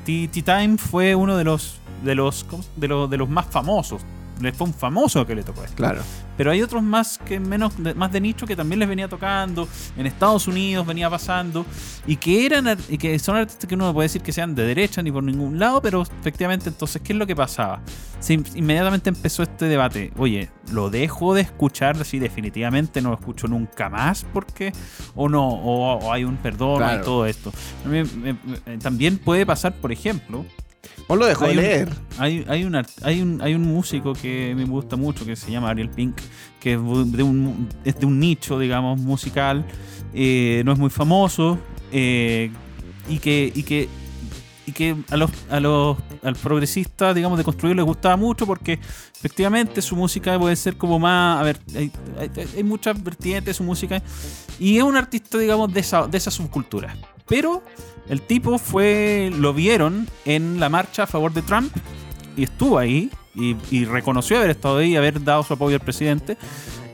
[0.06, 4.02] T-Time fue uno de los de los ¿cómo se- de los de los más famosos.
[4.42, 5.76] Le fue un famoso que le tocó esto.
[5.76, 6.02] Claro.
[6.38, 9.68] Pero hay otros más que menos de- más de nicho que también les venía tocando.
[9.98, 11.66] En Estados Unidos venía pasando.
[12.06, 14.64] Y que eran y que son artistas que uno no puede decir que sean de
[14.64, 15.82] derecha ni por ningún lado.
[15.82, 17.82] Pero efectivamente, entonces, ¿qué es lo que pasaba?
[18.20, 20.12] Se in- inmediatamente empezó este debate.
[20.18, 22.04] Oye, ¿lo dejo de escuchar?
[22.06, 24.24] Si definitivamente no lo escucho nunca más.
[24.32, 24.72] porque
[25.16, 27.02] O no, o, o hay un perdón Claro.
[27.02, 27.52] y todo esto.
[28.82, 30.46] También puede pasar, por ejemplo,
[31.08, 31.90] Vos lo dejó de Hay un- leer.
[32.18, 35.52] hay, hay, un, art- hay, un, hay un músico que me gusta mucho que se
[35.52, 36.18] llama Ariel Pink,
[36.60, 39.66] que es de un, es de un nicho, digamos, musical,
[40.14, 41.60] eh, no es muy famoso,
[41.92, 42.52] eh,
[43.10, 43.88] y, que, y que
[44.66, 48.74] y que a los, a los al progresistas, digamos, de construir les gustaba mucho porque
[49.16, 53.54] efectivamente su música puede ser como más, a ver, hay, hay- hay muchas vertientes de
[53.54, 54.04] su música
[54.60, 56.94] y es un artista, digamos, de esa, de esa subcultura.
[57.28, 57.64] Pero
[58.10, 61.72] el tipo fue, lo vieron en la marcha a favor de Trump
[62.36, 65.82] y estuvo ahí y, y reconoció haber estado ahí y haber dado su apoyo al
[65.82, 66.38] presidente.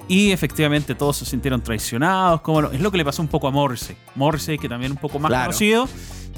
[0.07, 2.41] Y efectivamente todos se sintieron traicionados.
[2.41, 3.95] Como lo- es lo que le pasó un poco a Morrissey.
[4.15, 5.45] Morrissey, que también un poco más Claro.
[5.45, 5.87] conocido,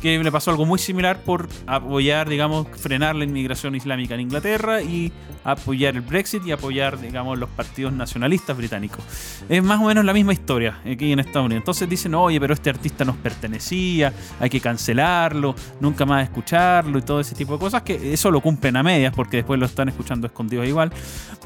[0.01, 4.81] que le pasó algo muy similar por apoyar, digamos, frenar la inmigración islámica en Inglaterra
[4.81, 5.11] y
[5.43, 9.03] apoyar el Brexit y apoyar, digamos, los partidos nacionalistas británicos.
[9.49, 11.61] Es más o menos la misma historia aquí en Estados Unidos.
[11.61, 17.01] Entonces dicen, oye, pero este artista nos pertenecía, hay que cancelarlo, nunca más escucharlo y
[17.01, 19.89] todo ese tipo de cosas, que eso lo cumplen a medias porque después lo están
[19.89, 20.91] escuchando escondidos igual.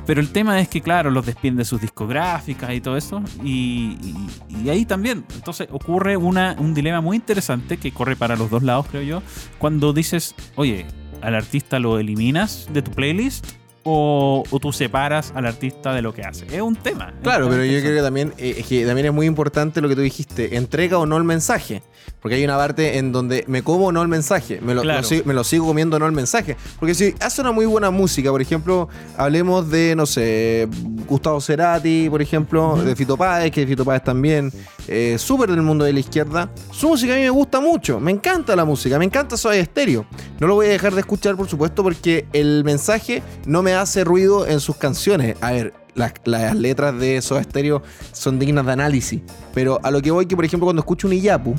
[0.05, 3.21] Pero el tema es que, claro, los despiden de sus discográficas y todo eso.
[3.43, 4.15] Y, y-
[4.63, 8.63] y ahí también, entonces ocurre una, un dilema muy interesante que corre para los dos
[8.63, 9.21] lados, creo yo.
[9.57, 10.85] Cuando dices, oye,
[11.21, 13.45] al artista lo eliminas de tu playlist
[13.83, 16.45] o, o tú separas al artista de lo que hace.
[16.53, 17.13] Es un tema.
[17.23, 19.95] Claro, pero yo creo que también, eh, es que también es muy importante lo que
[19.95, 21.81] tú dijiste, entrega o no el mensaje.
[22.21, 25.01] Porque hay una parte en donde me como o no el mensaje, me lo, Claro.
[25.01, 26.57] lo sigo- me lo sigo comiendo o no el mensaje.
[26.79, 30.67] Porque si hace una muy buena música, por ejemplo, hablemos de, no sé,
[31.07, 34.51] Gustavo Cerati, por ejemplo, de Fito Páez, que Fito Páez también,
[34.87, 36.49] eh, súper del mundo de la izquierda.
[36.71, 40.05] Su música a mí me gusta mucho, me encanta la música, me encanta Soy Estéreo.
[40.39, 44.03] No lo voy a dejar de escuchar, por supuesto, porque el mensaje no me hace
[44.03, 45.35] ruido en sus canciones.
[45.41, 47.81] A ver, las, las letras de Soda Stereo
[48.13, 49.21] son dignas de análisis.
[49.53, 51.55] Pero a lo que voy, que por ejemplo, cuando escucho un Iyapu,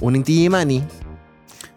[0.00, 0.82] Un Inti Illimani,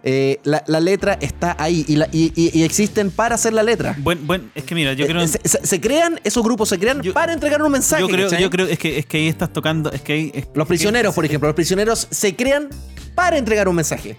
[0.06, 3.64] eh, la, la letra está ahí y, la- y- y- y existen para hacer la
[3.64, 3.96] letra.
[4.00, 5.28] Buen, buen, es que mira, yo Eh, creo.
[5.28, 8.02] se, se- se crean, esos grupos se crean Yo- para entregar un mensaje.
[8.02, 8.42] Yo creo, ¿cachai?
[8.44, 11.16] yo creo es que es que ahí estás tocando, es que ahí es- Los prisioneros,
[11.16, 12.68] por ejemplo, los prisioneros se crean
[13.16, 14.18] para entregar un mensaje.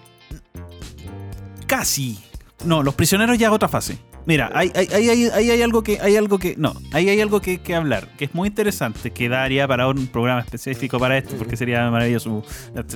[1.67, 2.19] Casi.
[2.65, 3.99] No, los prisioneros ya es otra fase.
[4.27, 6.01] Mira, ahí hay, hay, hay, hay- hay algo que.
[6.01, 6.55] Hay algo que.
[6.57, 10.07] No, ahí hay algo que, que hablar, que es muy interesante, que daría para un
[10.07, 12.43] programa específico para esto, porque sería maravilloso.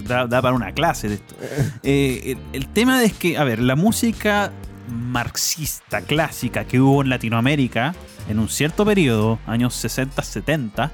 [0.05, 1.35] Da, da para una clase de esto.
[1.83, 4.53] Eh, el, el tema es que, a ver, la música
[4.91, 7.95] marxista clásica que hubo en Latinoamérica
[8.29, 10.91] en un cierto periodo, años 60, 70,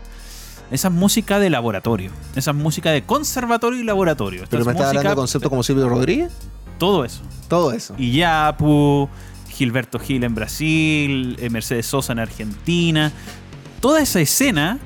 [0.70, 2.10] esa es música de laboratorio.
[2.34, 4.42] Esa es música de conservatorio y laboratorio.
[4.44, 6.32] Esta Pero es me estás hablando de conceptos como Silvio Rodríguez.
[6.78, 7.22] Todo eso.
[7.48, 7.94] Todo eso.
[7.98, 9.08] Iyapu,
[9.54, 13.12] Gilberto Gil en Brasil, eh, Mercedes Sosa en Argentina.
[13.80, 14.78] Toda esa escena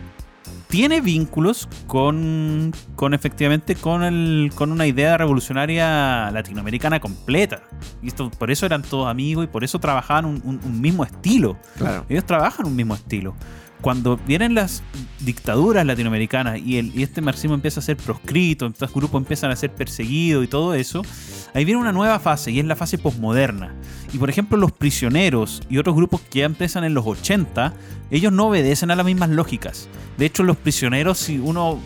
[0.69, 7.63] tiene vínculos con, con efectivamente con, el, con una idea revolucionaria latinoamericana completa.
[8.03, 11.05] Y esto, por eso eran todos amigos y por eso trabajaban un, un- un mismo
[11.05, 11.59] estilo.
[11.79, 12.05] Claro.
[12.09, 13.35] Ellos trabajan un mismo estilo.
[13.81, 14.83] Cuando vienen las
[15.21, 19.57] dictaduras latinoamericanas y, el, y este marxismo empieza a ser proscrito, estos grupos empiezan a
[19.57, 21.03] ser perseguidos y todo eso,
[21.55, 23.75] ahí viene una nueva fase y es la fase posmoderna.
[24.13, 27.75] Y por ejemplo, los prisioneros y otros grupos que ya empiezan en los 80,
[28.11, 29.89] ellos no obedecen a las mismas lógicas.
[30.17, 31.81] De hecho, los prisioneros, si uno,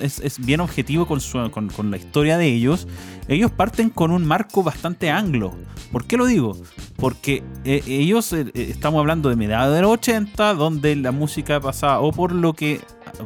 [0.00, 2.86] es, bien objetivo con la historia de ellos,
[3.28, 5.54] ellos parten con un marco bastante anglo.
[5.92, 6.56] ¿Por qué lo digo?
[6.96, 11.60] Porque eh, ellos, eh, eh, estamos hablando de mediados de los 80, donde la música
[11.60, 12.80] pasaba o por lo que,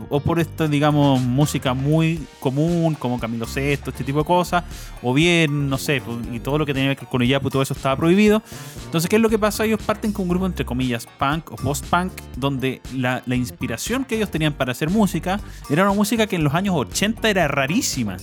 [0.08, 4.64] o por esta, digamos, música muy común, como Camilo VI, este tipo de cosas,
[5.02, 7.62] o bien, no sé, pues, y todo lo que tenía que ver con Iyapu, todo
[7.62, 8.42] eso estaba prohibido.
[8.84, 9.64] Entonces, ¿qué es lo que pasa?
[9.64, 14.16] Ellos parten con un grupo, entre comillas, punk o post-punk, donde la, la inspiración que
[14.16, 18.16] ellos tenían para hacer música era una música que en los años 80 era rarísima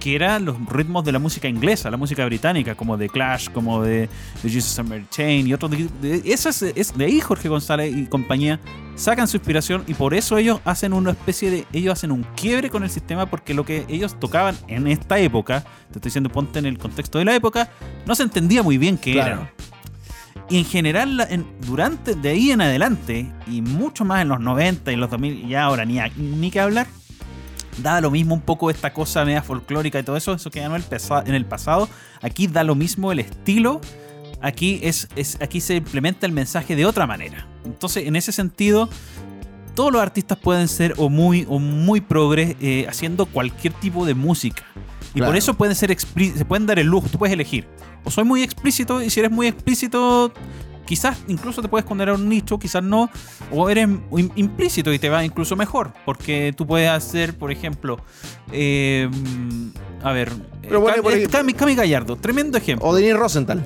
[0.00, 3.82] que eran los ritmos de la música inglesa, la música británica, como de Clash, como
[3.82, 4.08] de,
[4.42, 5.70] de Jesus and Mary Chain y otros.
[5.70, 8.58] De, de- esas- es, de ahí Jorge González y compañía
[8.96, 11.66] sacan su inspiración y por eso ellos hacen una especie de.
[11.72, 15.60] Ellos hacen un quiebre con el sistema porque lo que ellos tocaban en esta época,
[15.92, 17.70] te estoy diciendo, ponte en el contexto de la época,
[18.06, 19.34] no se entendía muy bien qué Claro.
[19.42, 19.52] era.
[20.48, 24.90] Y en general, en- durante, de ahí en adelante, y mucho más en los 90
[24.90, 26.88] y los 2000, y ahora ni, a- ni que hablar,
[27.82, 30.82] da lo mismo un poco esta cosa media folclórica y todo eso, eso quedó en
[30.82, 30.84] el,
[31.26, 31.88] en el pasado.
[32.22, 33.80] Aquí da lo mismo el estilo,
[34.40, 37.46] aquí, es, es, aquí se implementa el mensaje de otra manera.
[37.64, 38.88] Entonces, en ese sentido,
[39.74, 44.14] todos los artistas pueden ser o muy, o muy progres eh, haciendo cualquier tipo de
[44.14, 44.64] música.
[45.10, 45.30] Y Claro.
[45.30, 47.66] por eso pueden ser se pueden dar el lujo, tú puedes elegir.
[48.04, 50.32] O soy muy explícito, y si eres muy explícito,
[50.90, 53.08] quizás incluso te puedes esconder a un nicho, quizás no.
[53.52, 55.92] O eres im- implícito y te va incluso mejor.
[56.04, 57.96] Porque tú puedes hacer, por ejemplo,
[58.50, 59.08] eh,
[60.02, 60.32] a ver,
[60.62, 62.88] Pero bueno, Cami- Gallardo, tremendo ejemplo.
[62.88, 63.64] O Denis Rosenthal.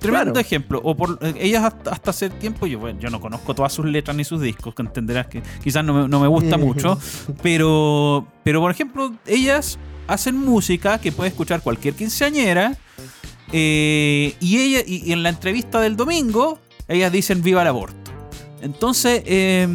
[0.00, 0.40] Tremendo Claro.
[0.40, 0.80] ejemplo.
[0.82, 3.86] O por eh, ellas hasta, hasta hace tiempo, yo, bueno, yo no conozco todas sus
[3.86, 6.98] letras ni sus discos, que entenderás que quizás no me, no me gusta mucho.
[7.40, 9.78] Pero, pero por ejemplo, ellas
[10.08, 12.76] hacen música que puede escuchar cualquier quinceañera
[13.52, 18.10] Eh, y ella, y, y en la entrevista del domingo, ellas dicen viva el aborto.
[18.60, 19.66] Entonces, eh,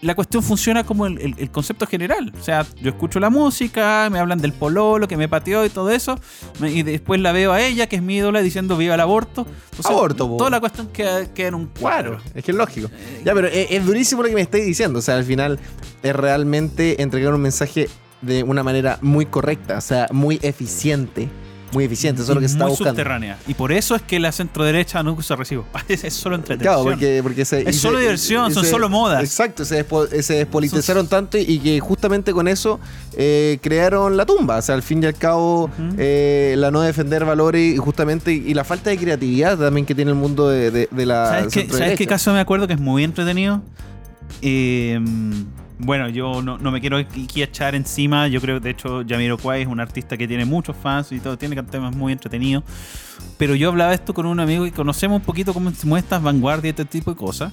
[0.00, 2.32] la cuestión funciona como el, el- el concepto general.
[2.38, 5.90] O sea, yo escucho la música, me hablan del pololo que me pateó y todo
[5.90, 6.18] eso,
[6.60, 9.46] me- y después la veo a ella, que es mi ídola, diciendo viva el aborto.
[9.70, 10.34] Entonces, Aborto.
[10.36, 12.18] Toda la cuestión queda, queda en un cuadro.
[12.34, 12.90] Es que es lógico.
[13.24, 14.98] Ya, pero es, es durísimo lo que me estáis diciendo.
[14.98, 15.58] O sea, al final
[16.02, 17.88] es realmente entregar un mensaje
[18.22, 21.28] de una manera muy correcta, o sea, muy eficiente.
[21.72, 22.90] Muy eficiente, eso es lo que se está muy buscando.
[22.92, 23.38] subterránea.
[23.46, 25.66] Y por eso es que la centro derecha no usa recibo.
[25.88, 26.74] Es, solo entretención.
[26.74, 29.22] Claro, porque, porque se, Es solo se- diversión, son se- solo modas.
[29.22, 32.80] Exacto, se, despo- se despolitizaron tanto y que justamente con eso
[33.16, 34.56] eh, crearon la tumba.
[34.58, 38.54] O sea, al fin y al cabo, eh, la no defender valores y justamente y
[38.54, 41.48] la falta de creatividad también que tiene el mundo de, de- de la ¿Sabes qué,
[41.48, 42.06] ¿Sabes qué centroderecha.
[42.08, 43.60] caso me acuerdo que es muy entretenido?
[44.42, 45.00] Eh,
[45.78, 48.28] bueno, yo no, no me quiero aquí echar encima.
[48.28, 51.60] Yo creo, de hecho, Jamiroquai es un artista que tiene muchos fans y todo, tiene
[51.62, 52.64] temas muy entretenidos.
[53.36, 56.68] Pero yo hablaba esto con un amigo y conocemos un poquito cómo estas vanguardias y
[56.70, 57.52] este tipo de cosas.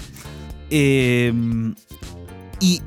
[0.69, 1.31] Eh,
[2.59, 2.81] y,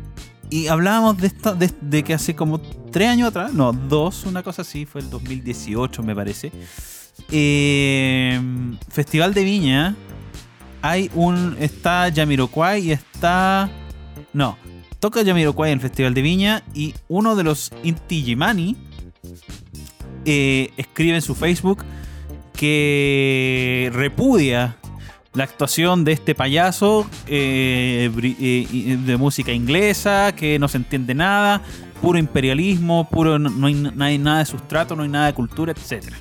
[0.51, 4.43] y hablábamos de, esto, de, de que hace como tres años atrás, no, dos, una
[4.43, 6.51] cosa así, fue el 2018 me parece.
[7.30, 8.41] Eh,
[8.91, 9.97] Festival de Viña,
[10.82, 11.57] hay un.
[11.59, 13.70] Está Jamiroquai y está.
[14.32, 14.57] No,
[15.01, 18.76] toca Jamiroquai en el Festival de Viña y uno de los Inti Jimani
[20.24, 21.84] eh, escribe en su Facebook
[22.55, 24.76] que repudia
[25.34, 31.62] la actuación de este payaso eh, eh, de música inglesa, que no se entiende nada,
[32.03, 33.66] puro imperialismo, puro no,
[34.05, 36.16] hay, nada de sustrato, no hay nada de cultura, etcétera.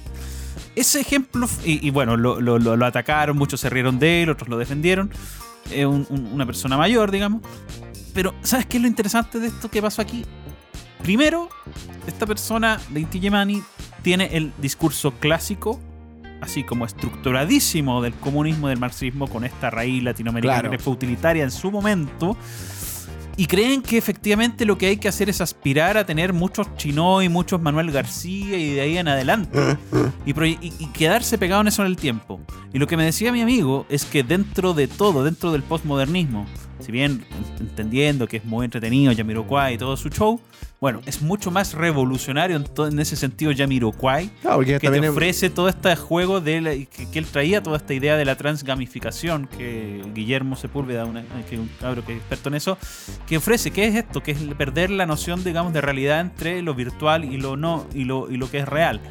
[0.75, 5.09] Ese ejemplo, y, bueno, lo, atacaron, muchos se rieron de él, otros lo defendieron.
[5.75, 7.41] Un- un- una persona mayor, digamos.
[8.17, 10.25] Pero, ¿sabes qué es lo interesante de esto que pasó aquí?
[11.03, 11.49] Primero,
[12.07, 13.61] esta persona de Inti Illimani
[14.01, 15.79] tiene el discurso clásico,
[16.41, 20.71] así como estructuradísimo del comunismo del marxismo, con esta raíz latinoamericana Claro.
[20.71, 22.35] que fue utilitaria en su momento.
[23.39, 27.29] Y creen que efectivamente lo que hay que hacer es aspirar a tener muchos Chinoy,
[27.29, 29.77] muchos Manuel García y de ahí en adelante.
[30.25, 32.41] Y, proye- y- y quedarse pegado en eso en el tiempo.
[32.73, 36.47] Y lo que me decía mi amigo es que dentro de todo, dentro del postmodernismo,
[36.79, 37.23] si bien
[37.59, 40.39] entendiendo que es muy entretenido Jamiroquai y todo su show,
[40.79, 45.09] bueno, es mucho más revolucionario en, todo- en ese sentido Jamiroquai, Claro, que te es-
[45.09, 48.35] ofrece todo este juego de la- que, que él traía toda esta idea de la
[48.35, 52.77] transgamificación que Guillermo Sepúlveda, una- que es un cabro que es experto en eso,
[53.27, 54.21] que ofrece, ¿qué es esto?
[54.21, 58.03] Que es perder la noción, digamos, de realidad entre lo virtual y lo no y
[58.03, 59.01] lo, y lo que es real.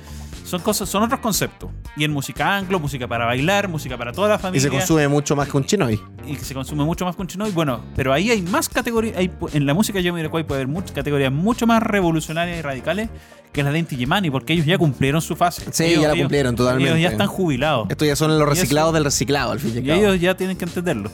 [0.47, 1.71] Son cosas, son otros conceptos.
[1.97, 5.09] Y en música anglo, música para bailar, música para toda la y familia se consume
[5.09, 6.01] mucho más que un chino hoy.
[6.27, 7.51] y que se consume mucho más con Chinoy.
[7.51, 9.17] Bueno, pero ahí hay más categorías.
[9.17, 13.09] hay- En la música Jamiroquai puede haber muchas categorías mucho más revolucionarias y radicales
[13.53, 15.63] que las de Inti Illimani, porque ellos ya cumplieron su fase.
[15.73, 16.91] Sí, Ellos- ya la ellos- cumplieron totalmente.
[16.91, 17.87] Ellos ya están jubilados.
[17.91, 20.01] Esto ya son los Y reciclados del reciclado, al fin y al Y cabo.
[20.01, 21.11] ellos ya tienen que entenderlo.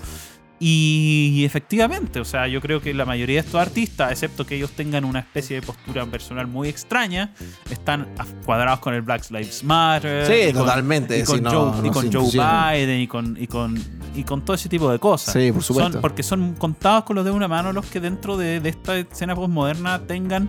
[0.65, 4.71] Y, efectivamente, o sea, yo creo que la mayoría de estos artistas, excepto que ellos
[4.71, 7.35] tengan una especie de postura personal muy extraña,
[7.69, 8.07] están
[8.45, 10.25] cuadrados con el Black Lives Matter.
[10.27, 12.77] Sí, y con- totalmente, Y con, si no, Joe, y con Joe.
[12.77, 13.77] Biden y con, y, con,
[14.15, 15.33] y con todo ese tipo de cosas.
[15.35, 15.93] Sí, por supuesto.
[15.95, 18.97] Son- porque son contados con los de una mano los que dentro de, de esta
[18.99, 20.49] escena postmoderna tengan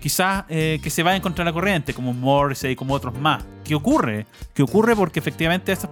[0.00, 3.42] quizás eh, que se vayan contra la corriente, como Morrissey y como otros más.
[3.64, 4.26] ¿Qué ocurre?
[4.54, 4.94] ¿Qué ocurre?
[4.96, 5.90] Porque efectivamente estas,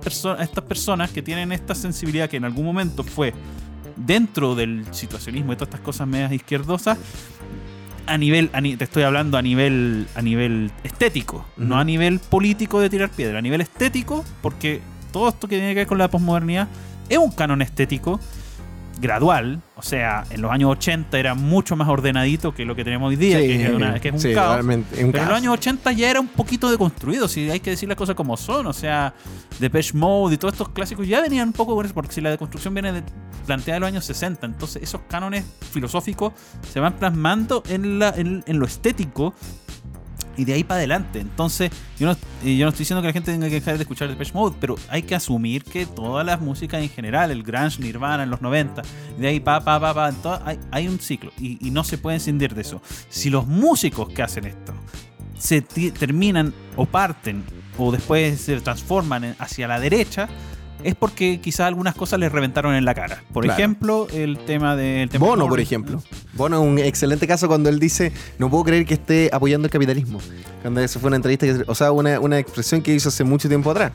[0.62, 3.34] personas que tienen esta sensibilidad que en algún momento fue
[3.96, 6.98] dentro del situacionismo y todas estas cosas medias izquierdosas,
[8.06, 12.20] a nivel, a ni- te estoy hablando a nivel, a nivel estético, no a nivel
[12.20, 14.80] político de tirar piedra, a nivel estético, porque
[15.12, 16.68] todo esto que tiene que ver con la posmodernidad
[17.08, 18.20] es un canon estético
[19.00, 23.08] gradual, o sea, en los años 80 era mucho más ordenadito que lo que tenemos
[23.10, 24.64] hoy día, Sí, que, es una- que es un sí, caos.
[24.64, 27.88] un Pero en los años 80 ya era un poquito deconstruido, si hay que decir
[27.88, 28.66] las cosas como son.
[28.66, 29.12] O sea,
[29.60, 32.30] Depeche Mode y todos estos clásicos ya venían un poco por eso, porque si la
[32.30, 33.02] deconstrucción viene de,
[33.46, 36.32] planteada en los años 60, entonces esos cánones filosóficos
[36.72, 39.34] se van plasmando en, la, en, en lo estético
[40.36, 41.20] y de ahí para adelante.
[41.20, 43.82] Entonces, yo no, y yo no estoy diciendo que la gente tenga que dejar de
[43.82, 47.80] escuchar Depeche Mode, pero hay que asumir que todas las músicas en general, el grunge,
[47.80, 48.82] Nirvana en los 90,
[49.16, 51.98] y de ahí pa, pa, pa, pa, todo- hay, hay un ciclo y, no se
[51.98, 52.80] puede escindir de eso.
[53.08, 54.72] Si los músicos que hacen esto
[55.38, 57.44] se terminan o parten
[57.78, 60.28] o después se transforman hacia la derecha,
[60.84, 63.22] es porque quizás algunas cosas les reventaron en la cara.
[63.32, 63.58] Por Claro.
[63.58, 65.02] ejemplo, el tema de...
[65.02, 66.02] el tema Bono, de por ejemplo.
[66.34, 69.70] Bono es un excelente caso cuando él dice, no puedo creer que esté apoyando el
[69.72, 70.20] capitalismo.
[70.62, 73.48] Cuando eso fue una entrevista, que, o sea, una, una expresión que hizo hace mucho
[73.48, 73.92] tiempo atrás.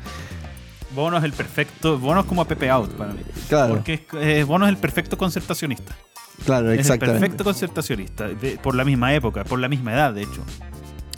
[0.96, 1.98] Bono es el perfecto...
[1.98, 3.22] Bono es como a Pepe Out para mí.
[3.48, 5.96] Claro, Porque eh, Bono es el perfecto concertacionista.
[6.46, 7.20] claro, Es el exactamente.
[7.22, 8.28] perfecto concertacionista.
[8.28, 10.44] de- por la misma época, por la misma edad, de hecho.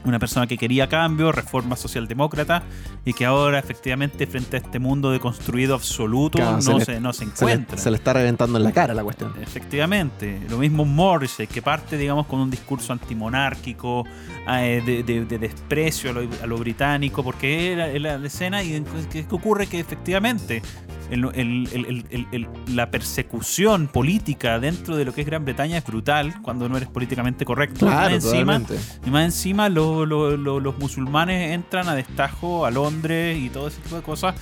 [0.06, 2.64] Una persona que quería cambio, reforma socialdemócrata,
[3.06, 7.00] y que ahora efectivamente frente a este mundo deconstruido absoluto Claro, no, se le- se,
[7.00, 7.78] no se Se le, encuentra.
[7.78, 9.34] se le está reventando en la cara la cuestión.
[9.42, 14.06] Efectivamente, lo mismo Morrissey, que parte, digamos, con un discurso antimonárquico,
[14.48, 18.62] eh, de, de- de desprecio a lo, a lo británico, porque era era la escena
[18.64, 20.62] y en- ¿qué qué ocurre que efectivamente
[21.14, 26.42] el- el- el- la persecución política dentro de lo que es Gran Bretaña es brutal
[26.42, 27.86] cuando no eres políticamente correcto.
[27.86, 28.62] Claro, Más encima,
[29.06, 33.68] y más encima lo- lo- lo- los musulmanes entran a destajo a Londres y todo
[33.68, 34.36] ese tipo de cosas.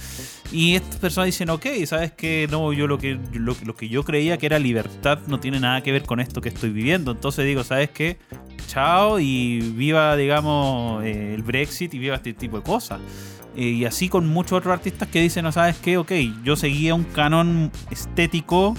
[0.51, 2.47] Y estas personas dicen, ok, ¿sabes qué?
[2.51, 5.81] No, yo lo que, lo, lo que yo creía que era libertad no tiene nada
[5.81, 7.11] que ver con esto que estoy viviendo.
[7.11, 8.17] Entonces digo, ¿sabes qué?
[8.67, 12.99] Chao y viva, digamos, eh, el Brexit y viva este tipo de cosas.
[13.55, 16.11] Eh, y así con muchos otros artistas que dicen, no sabes qué, ok,
[16.43, 18.75] yo seguía un canon estético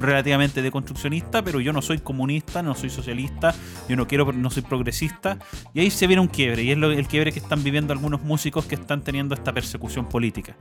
[0.00, 3.54] relativamente deconstruccionista, pero yo no soy comunista, no soy socialista,
[3.88, 5.38] yo no quiero, no soy progresista.
[5.74, 8.66] Y ahí se viene un quiebre, y es el quiebre que están viviendo algunos músicos
[8.66, 10.56] que están teniendo esta persecución política.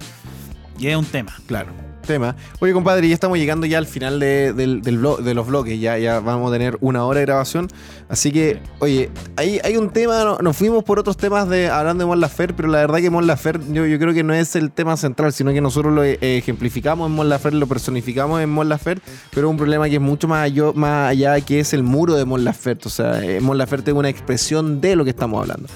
[0.80, 1.34] Y es un tema.
[1.48, 1.72] Claro.
[2.06, 2.38] Tema.
[2.60, 5.78] Oye, compadre, ya estamos llegando ya al final de, del, de los bloques.
[5.78, 7.68] Ya, ya vamos a tener una hora de grabación.
[8.08, 10.24] Así que, oye, hay, hay un tema.
[10.24, 13.10] no- Nos fuimos por otros temas de hablando de Mon Laferte, pero la verdad que
[13.10, 16.02] Mon Laferte yo, yo creo que no es el tema central, sino que nosotros lo
[16.02, 19.96] eh, ejemplificamos en Mon Laferte, lo personificamos en Mon Laferte, pero es un problema que
[19.96, 22.88] es mucho más, allá- más allá, que es el muro de Mon Laferte.
[22.88, 25.68] O sea, eh, Mon Laferte es una expresión de lo que estamos hablando.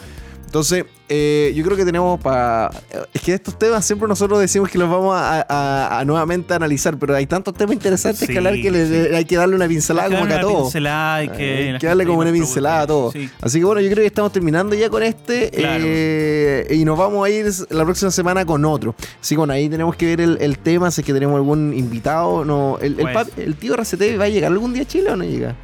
[0.51, 2.69] Entonces, eh, yo creo que tenemos para...
[3.13, 6.97] Es que estos temas siempre nosotros decimos que los vamos a, a- a nuevamente analizar,
[6.99, 10.09] pero hay tantos temas interesantes Sí, que hablar que le- hay que darle una pincelada
[10.09, 10.63] Hay como que a todo.
[10.63, 13.13] pincelada, hay que, Hay la que darle como una pincelada a todo.
[13.13, 13.29] Sí.
[13.39, 15.83] Así que bueno, yo creo que estamos terminando ya con este Claro.
[15.87, 18.93] eh, y nos vamos a ir la próxima semana con otro.
[19.21, 21.73] Así que bueno, ahí tenemos que ver el, el tema, si es que tenemos algún
[21.73, 22.43] invitado.
[22.43, 23.27] No, el, el, Pues.
[23.37, 25.55] el tío RCT va a llegar algún día a Chile o no llega?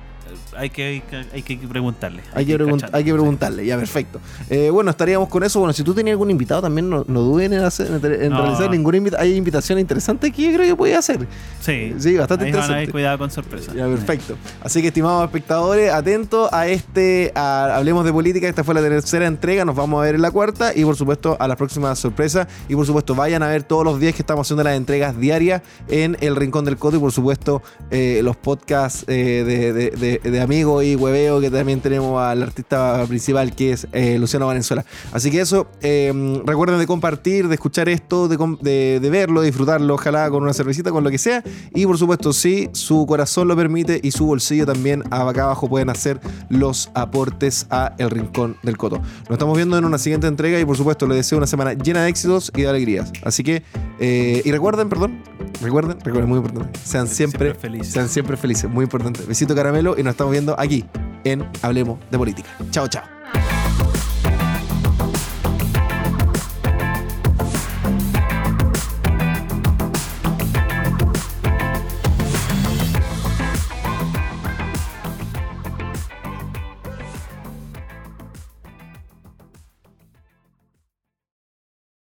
[0.57, 2.21] Hay que, hay que, hay que preguntarle.
[2.33, 3.13] Hay que, pregun- cachando, hay que sí.
[3.13, 4.19] preguntarle, ya perfecto.
[4.49, 5.59] Eh, bueno, estaríamos con eso.
[5.59, 8.41] Bueno, si tú tenías algún invitado, también no, no duden en, hacer, en, No.
[8.41, 9.27] realizar ninguna invitación.
[9.29, 11.27] Hay invitaciones interesantes que yo creo que podía hacer.
[11.61, 12.91] Sí, Sí, bastante Ahí van a interesante.
[12.91, 13.71] cuidado con sorpresa.
[13.75, 14.35] Ya, perfecto.
[14.63, 18.47] Así que, estimados espectadores, atentos a este, a Hablemos de Política.
[18.47, 19.63] Esta fue la tercera entrega.
[19.65, 20.71] Nos vamos a ver en la cuarta.
[20.75, 22.47] Y por supuesto, a las próximas sorpresas.
[22.67, 25.61] Y por supuesto, vayan a ver todos los días que estamos haciendo las entregas diarias
[25.87, 26.97] en El Rincón del Coto.
[26.97, 31.51] Y por supuesto, eh, los podcasts eh, de, de- de- de amigos y hueveo que
[31.51, 34.85] también tenemos al artista principal que es eh, Luciano Valenzuela.
[35.11, 39.47] Así que eso, eh, recuerden de compartir, de escuchar esto, de, de- de verlo, de
[39.47, 41.43] disfrutarlo, ojalá con una cervecita, con lo que sea.
[41.75, 45.89] Y por supuesto, si su corazón lo permite y su bolsillo también, acá abajo pueden
[45.89, 48.99] hacer los aportes a El Rincón del Coto.
[48.99, 52.03] Nos estamos viendo en una siguiente entrega y por supuesto les deseo una semana llena
[52.03, 53.11] de éxitos y de alegrías.
[53.23, 53.63] Así que,
[53.99, 55.21] eh, y recuerden, perdón,
[55.61, 57.93] recuerden, recuerden, muy importante, sean siempre, Siempre felices.
[57.93, 59.21] sean siempre felices, muy importante.
[59.27, 60.85] Besito caramelo y nos estamos aquí
[61.23, 62.49] en Hablemos de Política.
[62.71, 63.16] Chao, chao.